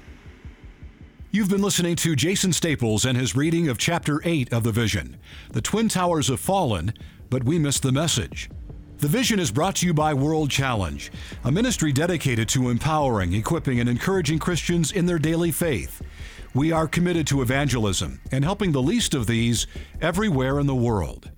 You've 1.31 1.49
been 1.49 1.61
listening 1.61 1.95
to 1.97 2.15
Jason 2.15 2.51
Staples 2.51 3.05
and 3.05 3.17
his 3.17 3.35
reading 3.35 3.69
of 3.69 3.77
Chapter 3.77 4.19
8 4.25 4.51
of 4.51 4.63
the 4.63 4.71
Vision. 4.71 5.17
The 5.51 5.61
Twin 5.61 5.87
Towers 5.87 6.27
have 6.27 6.39
fallen, 6.39 6.93
but 7.29 7.45
we 7.45 7.59
missed 7.59 7.83
the 7.83 7.91
message. 7.91 8.49
The 8.99 9.07
vision 9.07 9.39
is 9.39 9.49
brought 9.49 9.77
to 9.77 9.85
you 9.85 9.93
by 9.93 10.13
World 10.13 10.51
Challenge, 10.51 11.09
a 11.45 11.51
ministry 11.53 11.93
dedicated 11.93 12.49
to 12.49 12.67
empowering, 12.67 13.31
equipping, 13.31 13.79
and 13.79 13.88
encouraging 13.88 14.39
Christians 14.39 14.91
in 14.91 15.05
their 15.05 15.17
daily 15.17 15.51
faith. 15.51 16.01
We 16.53 16.73
are 16.73 16.85
committed 16.85 17.25
to 17.27 17.41
evangelism 17.41 18.19
and 18.29 18.43
helping 18.43 18.73
the 18.73 18.81
least 18.81 19.13
of 19.13 19.25
these 19.25 19.67
everywhere 20.01 20.59
in 20.59 20.67
the 20.67 20.75
world. 20.75 21.31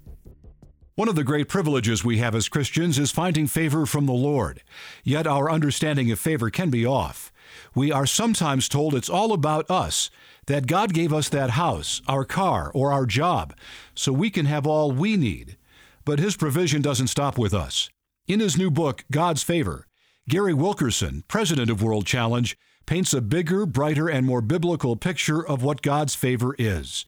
One 0.95 1.08
of 1.08 1.13
the 1.13 1.24
great 1.24 1.50
privileges 1.50 2.04
we 2.04 2.17
have 2.17 2.34
as 2.34 2.50
Christians 2.50 2.97
is 2.97 3.12
finding 3.12 3.45
favor 3.45 3.86
from 3.86 4.08
the 4.08 4.12
Lord. 4.12 4.63
Yet 5.04 5.28
our 5.28 5.52
understanding 5.52 6.10
of 6.10 6.17
favor 6.17 6.50
can 6.50 6.71
be 6.71 6.84
off. 6.84 7.32
We 7.76 7.91
are 7.91 8.08
sometimes 8.08 8.67
told 8.67 8.95
it's 8.95 9.08
all 9.08 9.34
about 9.34 9.69
us, 9.69 10.10
that 10.47 10.65
God 10.65 10.95
gave 10.95 11.13
us 11.13 11.30
that 11.30 11.52
house, 11.52 12.02
our 12.08 12.26
car, 12.26 12.71
or 12.74 12.91
our 12.91 13.06
job, 13.06 13.54
so 13.93 14.12
we 14.12 14.32
can 14.32 14.47
have 14.47 14.65
all 14.65 14.91
we 14.91 15.15
need. 15.15 15.58
But 16.04 16.20
his 16.20 16.36
provision 16.36 16.82
doesn't 16.82 17.08
stop 17.08 17.38
with 17.38 17.54
us. 17.54 17.90
In 18.28 18.40
his 18.40 18.58
new 18.58 18.72
book, 18.72 19.04
God's 19.12 19.44
Favor, 19.44 19.88
Gary 20.28 20.54
Wilkerson, 20.54 21.24
president 21.28 21.70
of 21.70 21.84
World 21.84 22.06
Challenge, 22.06 22.58
paints 22.86 23.14
a 23.14 23.22
bigger, 23.22 23.66
brighter, 23.66 24.10
and 24.10 24.26
more 24.26 24.42
biblical 24.42 24.96
picture 24.96 25.46
of 25.46 25.64
what 25.64 25.82
God's 25.82 26.16
favor 26.16 26.56
is. 26.58 27.06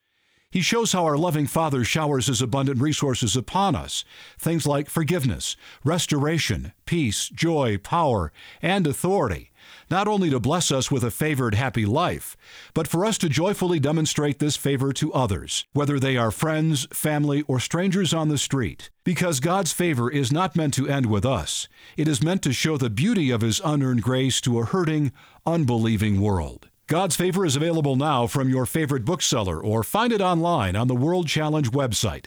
He 0.54 0.60
shows 0.60 0.92
how 0.92 1.04
our 1.04 1.18
loving 1.18 1.48
Father 1.48 1.82
showers 1.82 2.28
His 2.28 2.40
abundant 2.40 2.80
resources 2.80 3.34
upon 3.34 3.74
us 3.74 4.04
things 4.38 4.68
like 4.68 4.88
forgiveness, 4.88 5.56
restoration, 5.82 6.72
peace, 6.86 7.28
joy, 7.28 7.76
power, 7.78 8.30
and 8.62 8.86
authority 8.86 9.50
not 9.90 10.06
only 10.06 10.30
to 10.30 10.38
bless 10.38 10.70
us 10.70 10.92
with 10.92 11.02
a 11.02 11.10
favored, 11.10 11.56
happy 11.56 11.84
life, 11.84 12.36
but 12.72 12.86
for 12.86 13.04
us 13.04 13.18
to 13.18 13.28
joyfully 13.28 13.80
demonstrate 13.80 14.38
this 14.38 14.56
favor 14.56 14.92
to 14.92 15.12
others, 15.12 15.64
whether 15.72 15.98
they 15.98 16.16
are 16.16 16.30
friends, 16.30 16.86
family, 16.92 17.42
or 17.48 17.58
strangers 17.58 18.14
on 18.14 18.28
the 18.28 18.38
street. 18.38 18.90
Because 19.02 19.40
God's 19.40 19.72
favor 19.72 20.08
is 20.08 20.30
not 20.30 20.54
meant 20.54 20.74
to 20.74 20.88
end 20.88 21.06
with 21.06 21.26
us, 21.26 21.66
it 21.96 22.06
is 22.06 22.22
meant 22.22 22.42
to 22.42 22.52
show 22.52 22.76
the 22.76 22.90
beauty 22.90 23.30
of 23.30 23.40
His 23.40 23.60
unearned 23.64 24.02
grace 24.02 24.40
to 24.42 24.60
a 24.60 24.64
hurting, 24.64 25.10
unbelieving 25.44 26.20
world. 26.20 26.68
God's 26.86 27.16
Favor 27.16 27.46
is 27.46 27.56
available 27.56 27.96
now 27.96 28.26
from 28.26 28.50
your 28.50 28.66
favorite 28.66 29.06
bookseller 29.06 29.58
or 29.58 29.82
find 29.82 30.12
it 30.12 30.20
online 30.20 30.76
on 30.76 30.86
the 30.86 30.94
World 30.94 31.26
Challenge 31.26 31.70
website, 31.70 32.26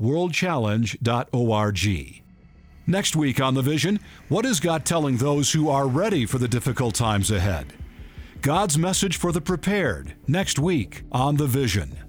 worldchallenge.org. 0.00 2.22
Next 2.86 3.16
week 3.16 3.40
on 3.40 3.54
The 3.54 3.62
Vision, 3.62 3.98
what 4.28 4.46
is 4.46 4.60
God 4.60 4.84
telling 4.84 5.16
those 5.16 5.50
who 5.50 5.68
are 5.68 5.88
ready 5.88 6.24
for 6.24 6.38
the 6.38 6.46
difficult 6.46 6.94
times 6.94 7.32
ahead? 7.32 7.72
God's 8.42 8.78
message 8.78 9.16
for 9.16 9.32
the 9.32 9.40
prepared, 9.40 10.14
next 10.28 10.60
week 10.60 11.02
on 11.10 11.36
The 11.36 11.48
Vision. 11.48 12.05